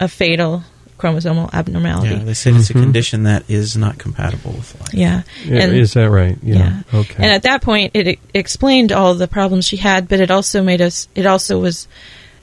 a 0.01 0.09
fatal 0.09 0.63
chromosomal 0.99 1.49
abnormality. 1.55 2.15
Yeah, 2.17 2.25
they 2.25 2.35
said 2.35 2.55
it's 2.57 2.71
a 2.71 2.75
Mhm. 2.75 2.83
condition 2.83 3.23
that 3.25 3.45
is 3.49 3.77
not 3.77 3.99
compatible 3.99 4.51
with 4.53 4.75
life. 4.81 4.93
Yeah. 4.95 5.23
Yeah, 5.47 5.63
And- 5.63 5.77
is 5.77 5.93
that 5.95 6.11
right? 6.11 6.37
Yeah. 6.43 6.57
Yeah. 6.93 6.99
Okay. 7.01 7.15
And 7.23 7.33
at 7.33 7.43
that 7.45 7.63
point, 7.63 7.93
it, 7.95 8.09
e- 8.09 8.19
explained 8.35 8.91
all 8.91 9.15
the 9.15 9.29
problems 9.29 9.65
she 9.65 9.77
had, 9.77 10.09
but 10.09 10.19
it 10.21 10.31
also 10.31 10.63
made 10.63 10.81
us. 10.83 11.07
It 11.15 11.25
also 11.27 11.61
was, 11.61 11.87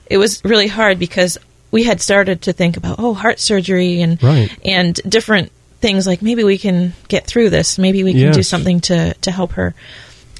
it 0.08 0.16
was 0.16 0.40
really 0.42 0.68
hard 0.68 0.98
because 0.98 1.36
we 1.70 1.82
had 1.84 2.00
started 2.00 2.40
to 2.42 2.52
think 2.54 2.76
about 2.78 2.96
oh 2.98 3.12
heart 3.12 3.40
surgery 3.40 4.00
and 4.00 4.22
Right. 4.22 4.48
and 4.64 4.98
different 5.06 5.52
things 5.82 6.06
like 6.06 6.22
maybe 6.22 6.42
we 6.42 6.56
can 6.56 6.94
get 7.08 7.26
through 7.26 7.50
this. 7.50 7.76
Maybe 7.78 8.02
we 8.04 8.14
can 8.14 8.32
do 8.32 8.42
something 8.42 8.80
to 8.88 9.12
to 9.20 9.30
help 9.30 9.52
her 9.52 9.74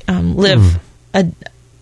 um, 0.09 0.37
live 0.37 0.61
Mm. 0.61 0.81
A 1.21 1.27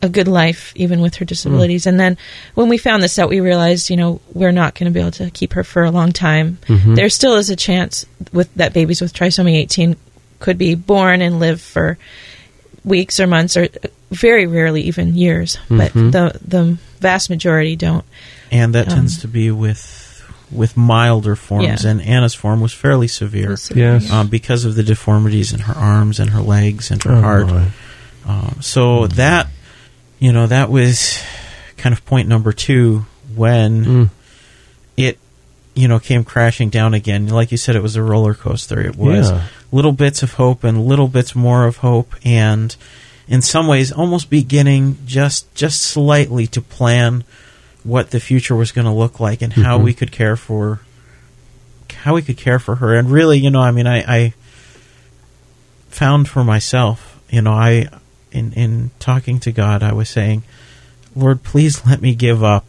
a 0.02 0.08
good 0.08 0.28
life 0.28 0.72
even 0.76 1.00
with 1.00 1.14
her 1.14 1.24
disabilities. 1.24 1.86
And 1.86 1.98
then 1.98 2.18
when 2.54 2.68
we 2.68 2.76
found 2.76 3.02
this 3.02 3.18
out, 3.18 3.30
we 3.30 3.40
realized 3.40 3.88
you 3.88 3.96
know 3.96 4.20
we're 4.34 4.52
not 4.52 4.74
going 4.74 4.84
to 4.84 4.94
be 4.94 5.00
able 5.00 5.12
to 5.12 5.30
keep 5.30 5.54
her 5.54 5.64
for 5.64 5.82
a 5.84 5.90
long 5.90 6.12
time. 6.12 6.58
Mhm. 6.66 6.94
There 6.94 7.08
still 7.08 7.36
is 7.36 7.48
a 7.48 7.56
chance 7.56 8.04
with 8.32 8.52
that 8.56 8.74
babies 8.74 9.00
with 9.00 9.14
trisomy 9.14 9.54
18 9.56 9.96
could 10.40 10.58
be 10.58 10.74
born 10.74 11.22
and 11.22 11.40
live 11.40 11.60
for 11.60 11.96
weeks 12.84 13.18
or 13.18 13.26
months 13.26 13.56
or 13.56 13.68
very 14.10 14.46
rarely 14.46 14.82
even 14.82 15.14
years, 15.16 15.56
but 15.70 15.92
Mhm. 15.94 16.12
the 16.12 16.38
the 16.46 16.76
vast 17.00 17.30
majority 17.30 17.74
don't. 17.76 18.04
and 18.52 18.74
that 18.74 18.88
Um, 18.88 18.94
tends 18.94 19.18
to 19.18 19.28
be 19.28 19.50
with 19.50 20.02
with 20.52 20.76
milder 20.76 21.34
forms. 21.34 21.82
Yeah. 21.82 21.90
And 21.90 22.00
Anna's 22.02 22.34
form 22.34 22.60
was 22.60 22.72
fairly 22.72 23.08
severe 23.08 23.56
Yes. 23.74 24.10
um, 24.10 24.28
because 24.28 24.64
of 24.66 24.74
the 24.76 24.82
deformities 24.84 25.52
in 25.52 25.60
her 25.60 25.74
arms 25.74 26.20
and 26.20 26.30
her 26.30 26.40
legs 26.42 26.90
and 26.92 27.02
her 27.02 27.12
Oh, 27.16 27.20
heart. 27.20 27.48
my. 27.48 27.64
Um, 28.26 28.58
so 28.60 29.06
that 29.08 29.48
you 30.18 30.32
know 30.32 30.46
that 30.46 30.70
was 30.70 31.22
kind 31.76 31.92
of 31.92 32.04
point 32.06 32.28
number 32.28 32.52
two 32.52 33.04
when 33.34 33.84
Mm. 33.84 34.10
it 34.96 35.18
you 35.74 35.88
know 35.88 35.98
came 35.98 36.24
crashing 36.24 36.70
down 36.70 36.94
again. 36.94 37.28
Like 37.28 37.50
you 37.52 37.58
said, 37.58 37.76
it 37.76 37.82
was 37.82 37.96
a 37.96 38.02
roller 38.02 38.34
coaster. 38.34 38.80
It 38.80 38.96
was 38.96 39.30
Yeah. 39.30 39.42
little 39.72 39.92
bits 39.92 40.22
of 40.22 40.34
hope 40.34 40.64
and 40.64 40.86
little 40.86 41.08
bits 41.08 41.34
more 41.34 41.66
of 41.66 41.78
hope, 41.78 42.14
and 42.24 42.74
in 43.28 43.42
some 43.42 43.66
ways, 43.66 43.90
almost 43.92 44.30
beginning 44.30 44.98
just 45.06 45.52
just 45.54 45.82
slightly 45.82 46.46
to 46.48 46.60
plan 46.62 47.24
what 47.82 48.10
the 48.10 48.20
future 48.20 48.56
was 48.56 48.72
going 48.72 48.86
to 48.86 48.90
look 48.92 49.20
like 49.20 49.42
and 49.42 49.52
how 49.52 49.78
Mhm. 49.78 49.82
we 49.84 49.92
could 49.94 50.10
care 50.12 50.36
for 50.36 50.80
how 52.04 52.14
we 52.14 52.22
could 52.22 52.36
care 52.38 52.58
for 52.58 52.76
her. 52.76 52.94
And 52.94 53.10
really, 53.10 53.38
you 53.38 53.50
know, 53.50 53.60
I 53.60 53.70
mean, 53.70 53.86
I, 53.86 53.98
I 53.98 54.32
found 55.88 56.28
for 56.28 56.44
myself, 56.44 57.18
you 57.30 57.40
know, 57.42 57.52
I 57.52 57.88
in 58.34 58.52
in 58.52 58.90
talking 58.98 59.38
to 59.40 59.52
God, 59.52 59.82
I 59.82 59.92
was 59.92 60.08
saying, 60.08 60.42
Lord, 61.16 61.42
please 61.42 61.86
let 61.86 62.02
me 62.02 62.14
give 62.14 62.42
up 62.44 62.66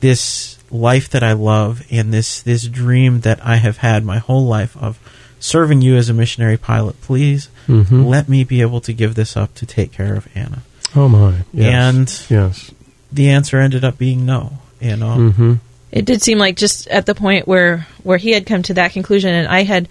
this 0.00 0.58
life 0.70 1.08
that 1.10 1.22
I 1.22 1.32
love 1.32 1.82
and 1.90 2.12
this 2.12 2.42
this 2.42 2.64
dream 2.66 3.20
that 3.20 3.44
I 3.44 3.56
have 3.56 3.78
had 3.78 4.04
my 4.04 4.18
whole 4.18 4.46
life 4.46 4.76
of 4.76 4.98
serving 5.38 5.82
you 5.82 5.96
as 5.96 6.08
a 6.08 6.14
missionary 6.14 6.56
pilot. 6.56 7.00
Please 7.02 7.48
Mhm. 7.68 8.06
let 8.06 8.28
me 8.28 8.42
be 8.44 8.60
able 8.62 8.80
to 8.80 8.92
give 8.92 9.14
this 9.14 9.36
up 9.36 9.54
to 9.56 9.66
take 9.66 9.92
care 9.92 10.14
of 10.14 10.26
Anna. 10.34 10.62
Oh 10.94 11.08
my. 11.08 11.34
Yes. 11.52 11.74
And 11.74 12.22
yes. 12.30 12.70
the 13.12 13.28
answer 13.30 13.58
ended 13.60 13.84
up 13.84 13.98
being 13.98 14.24
no. 14.26 14.58
You 14.80 14.96
know, 14.96 15.16
Mm-hmm. 15.16 15.54
it 15.92 16.04
did 16.04 16.22
seem 16.22 16.38
like 16.38 16.56
just 16.56 16.86
at 16.88 17.06
the 17.06 17.14
point 17.14 17.46
where 17.48 17.86
where 18.02 18.18
he 18.18 18.30
had 18.32 18.44
come 18.46 18.62
to 18.64 18.74
that 18.74 18.92
conclusion 18.92 19.34
and 19.34 19.48
I 19.48 19.62
had 19.62 19.88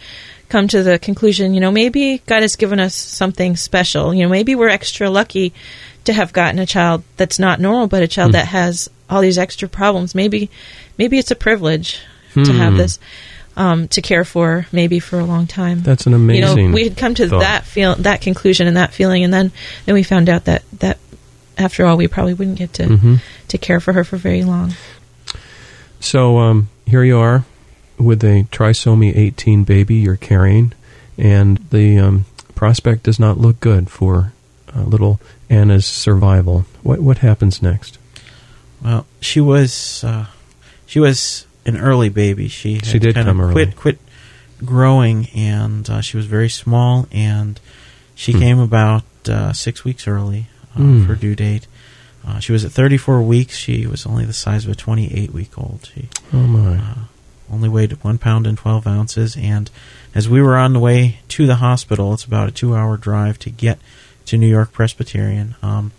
come 0.49 0.67
to 0.69 0.83
the 0.83 0.99
conclusion, 0.99 1.53
you 1.53 1.59
know, 1.59 1.71
maybe 1.71 2.21
God 2.25 2.41
has 2.41 2.55
given 2.55 2.79
us 2.79 2.93
something 2.95 3.55
special. 3.55 4.13
You 4.13 4.23
know, 4.23 4.29
maybe 4.29 4.55
we're 4.55 4.69
extra 4.69 5.09
lucky 5.09 5.53
to 6.05 6.13
have 6.13 6.33
gotten 6.33 6.59
a 6.59 6.65
child 6.65 7.03
that's 7.17 7.39
not 7.39 7.59
normal, 7.59 7.87
but 7.87 8.03
a 8.03 8.07
child 8.07 8.29
Hmm. 8.29 8.33
that 8.33 8.47
has 8.47 8.89
all 9.09 9.21
these 9.21 9.37
extra 9.37 9.67
problems. 9.67 10.13
Maybe 10.15 10.49
maybe 10.97 11.17
it's 11.17 11.31
a 11.31 11.35
privilege 11.35 11.99
to 12.35 12.51
have 12.53 12.73
Hmm. 12.73 12.77
this 12.77 12.99
um, 13.57 13.87
to 13.87 14.01
care 14.01 14.25
for 14.25 14.67
maybe 14.73 14.99
for 14.99 15.17
a 15.19 15.23
long 15.25 15.47
time. 15.47 15.81
That's 15.81 16.05
an 16.07 16.13
amazing. 16.13 16.57
you 16.57 16.67
know, 16.67 16.73
we 16.73 16.83
had 16.83 16.97
come 16.97 17.15
to 17.15 17.27
thought. 17.29 17.39
that 17.39 17.65
feel 17.65 17.95
that 17.95 18.19
conclusion 18.21 18.67
and 18.67 18.75
that 18.77 18.93
feeling, 18.93 19.23
and 19.23 19.33
then 19.33 19.51
then 19.85 19.95
we 19.95 20.03
found 20.03 20.27
out 20.29 20.45
that 20.45 20.63
that 20.79 20.97
after 21.57 21.85
all, 21.85 21.95
we 21.97 22.07
probably 22.07 22.33
wouldn't 22.33 22.57
get 22.57 22.73
to 22.73 22.83
Mhm. 22.83 23.21
to 23.47 23.57
care 23.57 23.79
for 23.79 23.93
her 23.93 24.03
for 24.03 24.17
very 24.17 24.43
long. 24.43 24.73
So 26.01 26.37
um, 26.39 26.69
here 26.85 27.03
you 27.03 27.17
are 27.17 27.45
with 27.97 28.23
a 28.23 28.43
trisomy 28.51 29.15
18 29.15 29.63
baby 29.63 29.95
you're 29.95 30.15
carrying, 30.17 30.73
and 31.17 31.57
the 31.69 31.97
um, 31.99 32.25
prospect 32.55 33.03
does 33.03 33.19
not 33.19 33.37
look 33.37 33.59
good 33.59 33.89
for 33.89 34.33
uh, 34.75 34.81
little 34.81 35.19
Anna's 35.49 35.85
survival. 35.85 36.65
What 36.83 36.99
what 36.99 37.19
happens 37.19 37.61
next? 37.61 37.97
Well, 38.83 39.05
she 39.21 39.39
was 39.41 40.03
uh, 40.03 40.25
she 40.85 40.99
was 40.99 41.45
an 41.65 41.77
early 41.77 42.09
baby. 42.09 42.47
She 42.47 42.75
had 42.75 42.85
She 42.85 42.99
did 42.99 43.15
come 43.15 43.39
early. 43.41 43.53
quit 43.53 43.75
quit 43.75 43.99
growing, 44.63 45.27
and 45.35 45.89
uh, 45.89 46.01
she 46.01 46.17
was 46.17 46.25
very 46.25 46.49
small, 46.49 47.07
and 47.11 47.59
she 48.15 48.31
Hmm. 48.33 48.39
came 48.39 48.59
about 48.59 49.03
uh, 49.27 49.53
six 49.53 49.83
weeks 49.83 50.07
early 50.07 50.47
uh, 50.75 50.79
Hmm. 50.79 51.05
for 51.05 51.15
due 51.15 51.35
date. 51.35 51.67
Uh, 52.27 52.39
she 52.39 52.51
was 52.51 52.65
at 52.65 52.71
34 52.71 53.21
weeks. 53.21 53.55
She 53.55 53.85
was 53.85 54.05
only 54.07 54.25
the 54.25 54.33
size 54.33 54.65
of 54.65 54.71
a 54.71 54.75
28 54.75 55.31
week 55.31 55.57
old. 55.57 55.89
She 55.93 56.09
Oh 56.33 56.37
my! 56.47 56.79
Only 57.51 57.69
weighed 57.69 57.91
one 58.03 58.17
pound 58.17 58.47
and 58.47 58.57
12 58.57 58.87
ounces. 58.87 59.35
And 59.37 59.69
as 60.13 60.27
we 60.29 60.41
were 60.41 60.55
on 60.57 60.73
the 60.73 60.79
way 60.79 61.19
to 61.29 61.45
the 61.47 61.55
hospital, 61.55 62.13
it's 62.13 62.23
about 62.25 62.49
a 62.49 62.51
two 62.51 62.75
hour 62.75 62.97
drive 62.97 63.37
to 63.39 63.49
get 63.49 63.79
to 64.25 64.37
New 64.37 64.47
York 64.47 64.71
Presbyterian. 64.71 65.55
Um, 65.61 65.91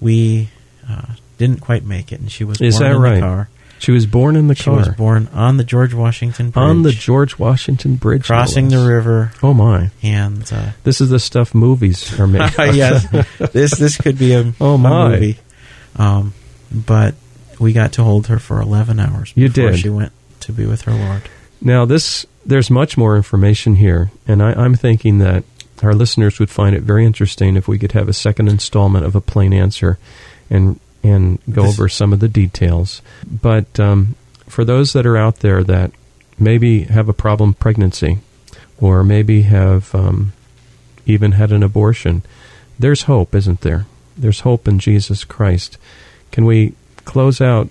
we 0.00 0.48
uh, 0.88 1.14
didn't 1.38 1.60
quite 1.60 1.84
make 1.84 2.12
it, 2.12 2.20
and 2.20 2.30
she 2.30 2.44
was 2.44 2.60
Is 2.60 2.78
born 2.78 2.90
that 2.90 2.96
in 2.96 3.02
right? 3.02 3.14
the 3.16 3.20
car. 3.20 3.48
She 3.80 3.92
was 3.92 4.06
born 4.06 4.34
in 4.34 4.48
the 4.48 4.56
She 4.56 4.64
car 4.64 4.74
was 4.78 4.88
born 4.88 5.28
on 5.32 5.56
the 5.56 5.62
George 5.62 5.94
Washington 5.94 6.50
Bridge, 6.50 6.62
on 6.64 6.82
the 6.82 6.90
George 6.90 7.38
Washington 7.38 7.94
Bridge, 7.94 8.24
crossing 8.26 8.70
the 8.70 8.84
river, 8.84 9.30
Oh 9.40 9.54
my! 9.54 9.90
and 10.02 10.52
uh, 10.52 10.70
This 10.82 11.00
is 11.00 11.10
the 11.10 11.20
stuff 11.20 11.54
movies 11.54 12.18
are 12.18 12.26
made. 12.26 12.42
of. 12.58 12.74
yes, 12.74 13.06
this 13.52 13.78
this 13.78 13.96
could 13.96 14.18
be 14.18 14.32
a, 14.32 14.52
Oh, 14.60 14.74
a 14.74 14.78
my. 14.78 15.08
movie. 15.10 15.38
Um, 15.94 16.34
but 16.72 17.14
we 17.60 17.72
got 17.72 17.92
to 17.92 18.02
hold 18.02 18.26
her 18.26 18.40
for 18.40 18.60
eleven 18.60 18.98
hours. 18.98 19.32
You 19.36 19.48
before 19.48 19.70
did. 19.70 19.78
She 19.78 19.88
went 19.90 20.10
to 20.40 20.52
be 20.52 20.66
with 20.66 20.82
her 20.82 20.92
Lord. 20.92 21.22
Now, 21.60 21.84
this 21.84 22.26
there's 22.46 22.70
much 22.70 22.96
more 22.96 23.16
information 23.16 23.76
here, 23.76 24.10
and 24.26 24.42
I, 24.42 24.52
I'm 24.52 24.74
thinking 24.74 25.18
that 25.18 25.44
our 25.82 25.92
listeners 25.94 26.38
would 26.38 26.50
find 26.50 26.74
it 26.74 26.82
very 26.82 27.04
interesting 27.04 27.56
if 27.56 27.68
we 27.68 27.78
could 27.78 27.92
have 27.92 28.08
a 28.08 28.12
second 28.12 28.48
installment 28.48 29.04
of 29.04 29.14
a 29.14 29.20
plain 29.20 29.52
answer, 29.52 29.98
and 30.50 30.78
and 31.02 31.38
go 31.50 31.62
This- 31.62 31.78
over 31.78 31.88
some 31.88 32.12
of 32.12 32.20
the 32.20 32.28
details. 32.28 33.02
But 33.26 33.78
um, 33.78 34.14
for 34.48 34.64
those 34.64 34.92
that 34.92 35.06
are 35.06 35.16
out 35.16 35.40
there 35.40 35.62
that 35.64 35.92
maybe 36.38 36.82
have 36.84 37.08
a 37.08 37.12
problem 37.12 37.54
pregnancy, 37.54 38.18
or 38.80 39.02
maybe 39.04 39.42
have 39.42 39.94
um, 39.94 40.32
even 41.06 41.32
had 41.32 41.52
an 41.52 41.62
abortion, 41.62 42.22
there's 42.78 43.02
hope, 43.02 43.34
isn't 43.34 43.60
there? 43.62 43.86
There's 44.16 44.40
hope 44.40 44.66
in 44.68 44.78
Jesus 44.78 45.24
Christ. 45.24 45.78
Can 46.32 46.44
we 46.44 46.74
close 47.04 47.40
out 47.40 47.68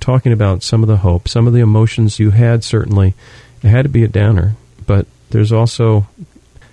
talking 0.00 0.32
about 0.32 0.62
some 0.62 0.82
of 0.82 0.88
the 0.88 0.98
hope, 0.98 1.28
some 1.28 1.46
of 1.46 1.52
the 1.52 1.60
emotions 1.60 2.18
you 2.18 2.30
had, 2.30 2.64
certainly. 2.64 3.14
It 3.62 3.68
had 3.68 3.82
to 3.82 3.88
be 3.88 4.04
a 4.04 4.08
downer, 4.08 4.56
but 4.86 5.06
there's 5.30 5.52
also 5.52 6.06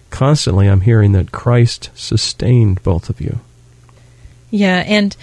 constantly 0.09 0.67
I'm 0.67 0.81
hearing 0.81 1.11
that 1.13 1.31
Christ 1.31 1.89
sustained 1.95 2.83
both 2.83 3.09
of 3.09 3.19
you. 3.19 3.39
Yeah, 4.51 4.83
and 4.85 5.15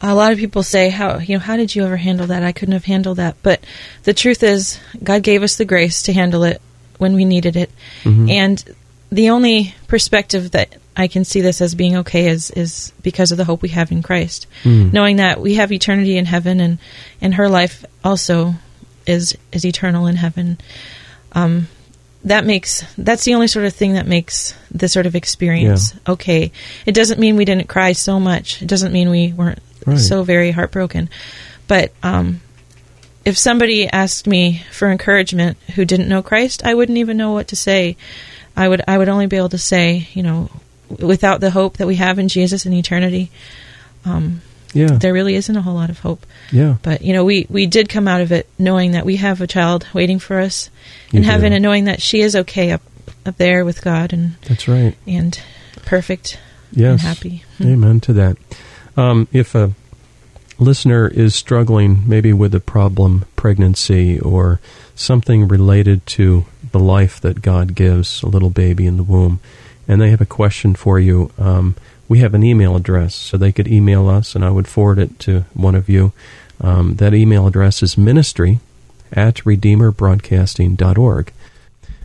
a 0.00 0.14
lot 0.14 0.32
of 0.32 0.38
people 0.38 0.62
say, 0.62 0.88
"How 0.88 1.18
you 1.18 1.36
know? 1.36 1.40
How 1.40 1.56
did 1.56 1.74
you 1.74 1.84
ever 1.84 1.96
handle 1.96 2.28
that? 2.28 2.42
I 2.42 2.52
couldn't 2.52 2.72
have 2.72 2.84
handled 2.84 3.18
that." 3.18 3.36
But 3.42 3.60
the 4.04 4.14
truth 4.14 4.42
is, 4.42 4.78
God 5.02 5.22
gave 5.22 5.42
us 5.42 5.56
the 5.56 5.64
grace 5.64 6.02
to 6.02 6.12
handle 6.12 6.44
it 6.44 6.60
when 6.98 7.14
we 7.14 7.24
needed 7.24 7.56
it, 7.56 7.70
Mhm. 8.04 8.30
and 8.30 8.64
the 9.12 9.30
only 9.30 9.74
perspective 9.88 10.50
that 10.52 10.74
I 10.96 11.06
can 11.06 11.24
see 11.24 11.40
this 11.40 11.60
as 11.60 11.74
being 11.74 11.96
okay 11.98 12.28
is 12.28 12.50
is 12.50 12.92
because 13.02 13.30
of 13.32 13.38
the 13.38 13.44
hope 13.44 13.62
we 13.62 13.68
have 13.70 13.92
in 13.92 14.02
Christ, 14.02 14.46
Mm. 14.64 14.92
knowing 14.92 15.16
that 15.16 15.40
we 15.40 15.54
have 15.54 15.70
eternity 15.72 16.16
in 16.16 16.24
heaven, 16.26 16.60
and 16.60 16.78
and 17.20 17.34
her 17.34 17.48
life 17.48 17.84
also 18.02 18.54
is 19.06 19.36
is 19.52 19.64
eternal 19.64 20.06
in 20.06 20.16
heaven. 20.16 20.58
Um, 21.32 21.68
that 22.24 22.44
makes 22.46 22.84
that's 22.98 23.24
the 23.24 23.34
only 23.34 23.48
sort 23.48 23.64
of 23.66 23.74
thing 23.74 23.94
that 23.94 24.06
makes 24.06 24.54
this 24.70 24.92
sort 24.92 25.06
of 25.06 25.14
experience 25.16 25.94
okay. 26.08 26.52
It 26.86 26.94
doesn't 26.94 27.18
mean 27.20 27.36
we 27.36 27.44
didn't 27.44 27.68
cry 27.68 27.92
so 27.92 28.20
much. 28.20 28.62
It 28.62 28.68
doesn't 28.68 28.92
mean 28.92 29.10
we 29.10 29.32
weren't 29.32 29.58
Right. 29.86 29.98
so 29.98 30.22
very 30.22 30.52
heartbroken. 30.52 31.08
But 31.66 31.90
um, 32.02 32.40
if 33.24 33.36
somebody 33.36 33.88
asked 33.88 34.26
me 34.28 34.62
for 34.70 34.90
encouragement 34.90 35.56
who 35.74 35.84
didn't 35.84 36.08
know 36.08 36.22
Christ, 36.22 36.64
I 36.64 36.74
wouldn't 36.74 36.98
even 36.98 37.16
know 37.16 37.32
what 37.32 37.48
to 37.48 37.56
say. 37.56 37.96
I 38.56 38.68
would 38.68 38.82
I 38.86 38.98
would 38.98 39.08
only 39.08 39.26
be 39.26 39.36
able 39.36 39.48
to 39.50 39.58
say, 39.58 40.08
you 40.14 40.22
know, 40.22 40.50
without 41.00 41.40
the 41.40 41.50
hope 41.50 41.78
that 41.78 41.86
we 41.86 41.96
have 41.96 42.18
in 42.18 42.28
Jesus 42.28 42.66
in 42.66 42.72
eternity, 42.72 43.30
um, 44.04 44.42
Yeah. 44.74 44.88
there 44.98 45.12
really 45.12 45.34
isn't 45.36 45.56
a 45.56 45.62
whole 45.62 45.74
lot 45.74 45.90
of 45.90 45.98
hope. 46.00 46.26
Yeah. 46.50 46.76
But 46.82 47.02
you 47.02 47.12
know, 47.12 47.24
we 47.24 47.46
we 47.48 47.66
did 47.66 47.88
come 47.88 48.06
out 48.08 48.20
of 48.20 48.32
it 48.32 48.46
knowing 48.58 48.92
that 48.92 49.06
we 49.06 49.16
have 49.16 49.40
a 49.40 49.46
child 49.46 49.86
waiting 49.94 50.18
for 50.18 50.38
us 50.40 50.70
You 51.10 51.18
in 51.18 51.22
heaven, 51.24 51.52
and 51.52 51.62
knowing 51.62 51.84
that 51.84 52.02
she 52.02 52.20
is 52.20 52.36
okay 52.36 52.72
up 52.72 52.82
up 53.24 53.36
there 53.38 53.64
with 53.64 53.82
God 53.82 54.12
and 54.12 54.34
That's 54.48 54.66
right. 54.68 54.96
and 55.06 55.38
perfect 55.86 56.38
Yes. 56.72 56.90
and 56.92 57.00
happy. 57.00 57.44
Amen 57.60 58.00
to 58.00 58.12
that. 58.14 58.36
Um, 58.96 59.28
if 59.32 59.54
a 59.54 59.72
listener 60.58 61.08
is 61.08 61.34
struggling 61.34 62.02
maybe 62.06 62.32
with 62.32 62.54
a 62.54 62.60
problem 62.60 63.24
pregnancy 63.36 64.18
or 64.20 64.60
something 64.94 65.48
related 65.48 66.06
to 66.06 66.44
the 66.72 66.80
life 66.80 67.20
that 67.20 67.42
God 67.42 67.74
gives 67.74 68.22
a 68.22 68.28
little 68.28 68.50
baby 68.50 68.86
in 68.86 68.96
the 68.96 69.02
womb, 69.02 69.40
and 69.86 70.00
they 70.00 70.10
have 70.10 70.20
a 70.20 70.26
question 70.26 70.74
for 70.74 70.98
you, 70.98 71.30
um, 71.38 71.76
we 72.08 72.18
have 72.18 72.34
an 72.34 72.42
email 72.42 72.76
address, 72.76 73.14
so 73.14 73.36
they 73.36 73.52
could 73.52 73.68
email 73.68 74.08
us, 74.08 74.34
and 74.34 74.44
I 74.44 74.50
would 74.50 74.68
forward 74.68 74.98
it 74.98 75.18
to 75.20 75.44
one 75.54 75.74
of 75.74 75.88
you. 75.88 76.12
Um, 76.60 76.96
that 76.96 77.14
email 77.14 77.46
address 77.46 77.82
is 77.82 77.96
ministry 77.96 78.60
at 79.12 79.36
redeemerbroadcasting.org. 79.36 81.32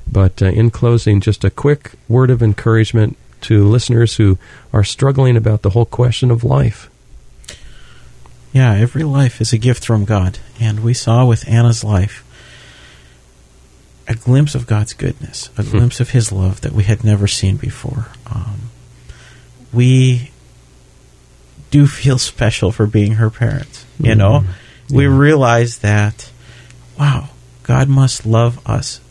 But 0.10 0.42
uh, 0.42 0.46
in 0.46 0.70
closing, 0.72 1.22
just 1.22 1.44
a 1.44 1.50
quick 1.50 1.92
word 2.08 2.30
of 2.30 2.42
encouragement 2.42 3.18
to 3.42 3.68
listeners 3.68 4.16
who 4.16 4.38
are 4.74 4.84
struggling 4.84 5.38
about 5.38 5.62
the 5.62 5.72
whole 5.72 5.86
question 5.86 6.32
of 6.32 6.44
life. 6.44 6.90
Yeah, 8.54 8.74
every 8.74 9.04
life 9.04 9.42
is 9.42 9.54
a 9.54 9.58
gift 9.58 9.86
from 9.86 10.06
God. 10.06 10.40
And 10.60 10.80
we 10.80 10.94
saw 10.94 11.26
with 11.26 11.48
Anna's 11.48 11.84
life 11.84 12.24
a 14.08 14.15
glimpse 14.15 14.56
of 14.56 14.65
God's 14.67 14.93
goodness, 14.93 15.50
a 15.58 15.63
Hmm. 15.63 15.72
glimpse 15.72 16.00
of 16.00 16.12
His 16.12 16.32
love 16.32 16.62
that 16.62 16.74
we 16.74 16.84
had 16.84 17.04
never 17.04 17.28
seen 17.28 17.58
before. 17.58 18.08
Um, 18.32 18.70
we 19.74 20.32
do 21.72 21.86
feel 21.88 22.17
special 22.17 22.72
for 22.72 22.88
being 22.88 23.13
her 23.13 23.30
parents. 23.30 23.84
You 24.00 24.15
know, 24.15 24.46
we 24.89 25.04
Yeah. 25.06 25.17
realize 25.17 25.80
that, 25.80 26.30
wow, 26.98 27.30
God 27.63 27.89
must 27.89 28.26
love 28.26 28.60
us 28.65 29.02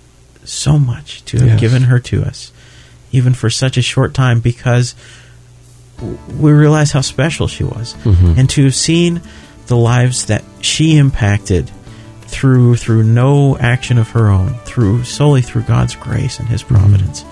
so 0.44 0.78
much 0.78 1.22
to 1.26 1.38
have 1.40 1.48
Yes. 1.48 1.61
given 1.61 1.82
her 1.85 1.98
to 1.98 2.24
us, 2.24 2.50
even 3.12 3.35
for 3.35 3.50
such 3.50 3.76
a 3.76 3.82
short 3.82 4.14
time, 4.14 4.40
because 4.40 4.94
we 6.38 6.52
realize 6.52 6.92
how 6.92 7.00
special 7.02 7.48
she 7.48 7.64
was 7.64 7.94
Mhm. 8.04 8.38
and 8.38 8.50
to 8.50 8.64
have 8.64 8.74
seen 8.74 9.20
the 9.66 9.76
lives 9.76 10.24
that 10.26 10.44
she 10.61 10.96
impacted 10.96 11.70
through 12.37 12.77
through 12.77 13.03
no 13.03 13.57
action 13.57 13.96
of 13.96 14.11
her 14.11 14.29
own, 14.29 14.53
through 14.66 15.05
solely 15.05 15.40
through 15.40 15.62
God's 15.62 15.96
grace 15.96 16.38
and 16.38 16.46
His 16.46 16.62
providence, 16.62 17.25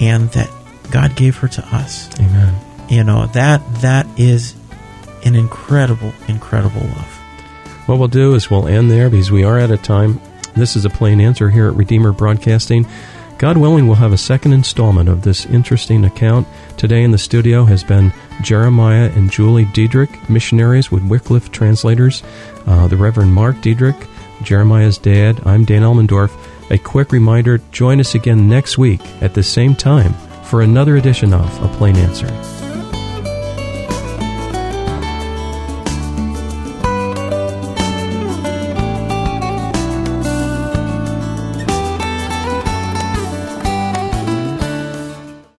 and 0.00 0.28
that 0.30 0.50
God 0.90 1.14
gave 1.14 1.36
her 1.36 1.46
to 1.46 1.64
us. 1.74 2.10
Amen. 2.18 2.54
You 2.88 3.04
know 3.04 3.26
that 3.28 3.62
that 3.76 4.06
is 4.18 4.56
an 5.24 5.36
incredible, 5.36 6.12
incredible 6.26 6.80
love. 6.80 7.16
What 7.86 7.98
we'll 7.98 8.08
do 8.08 8.34
is 8.34 8.50
we'll 8.50 8.66
end 8.66 8.90
there 8.90 9.08
because 9.08 9.30
we 9.30 9.44
are 9.44 9.60
out 9.60 9.70
of 9.70 9.82
time. 9.82 10.20
This 10.54 10.74
is 10.74 10.84
a 10.84 10.90
plain 10.90 11.20
answer 11.20 11.48
here 11.48 11.68
at 11.68 11.76
Redeemer 11.76 12.10
Broadcasting. 12.10 12.86
God 13.38 13.56
willing, 13.56 13.86
we'll 13.86 13.96
have 13.96 14.12
a 14.12 14.18
second 14.18 14.52
installment 14.52 15.08
of 15.08 15.22
this 15.22 15.46
interesting 15.46 16.04
account. 16.04 16.46
Today 16.76 17.02
in 17.04 17.10
the 17.10 17.18
studio 17.18 17.64
has 17.64 17.84
been 17.84 18.12
Jeremiah 18.42 19.10
and 19.14 19.30
Julie 19.30 19.64
Diedrich, 19.66 20.28
missionaries 20.28 20.90
with 20.90 21.04
Wycliffe 21.04 21.50
translators, 21.52 22.22
uh, 22.66 22.88
the 22.88 22.96
Reverend 22.96 23.32
Mark 23.32 23.60
Diedrich, 23.62 23.96
Jeremiah's 24.42 24.98
dad. 24.98 25.46
I'm 25.46 25.64
Dan 25.64 25.82
Elmendorf. 25.82 26.30
A 26.70 26.78
quick 26.78 27.12
reminder 27.12 27.58
join 27.72 28.00
us 28.00 28.14
again 28.14 28.48
next 28.48 28.78
week 28.78 29.00
at 29.20 29.34
the 29.34 29.42
same 29.42 29.74
time 29.74 30.14
for 30.44 30.62
another 30.62 30.96
edition 30.96 31.32
of 31.32 31.62
A 31.62 31.68
Plain 31.76 31.96
Answer. 31.96 32.59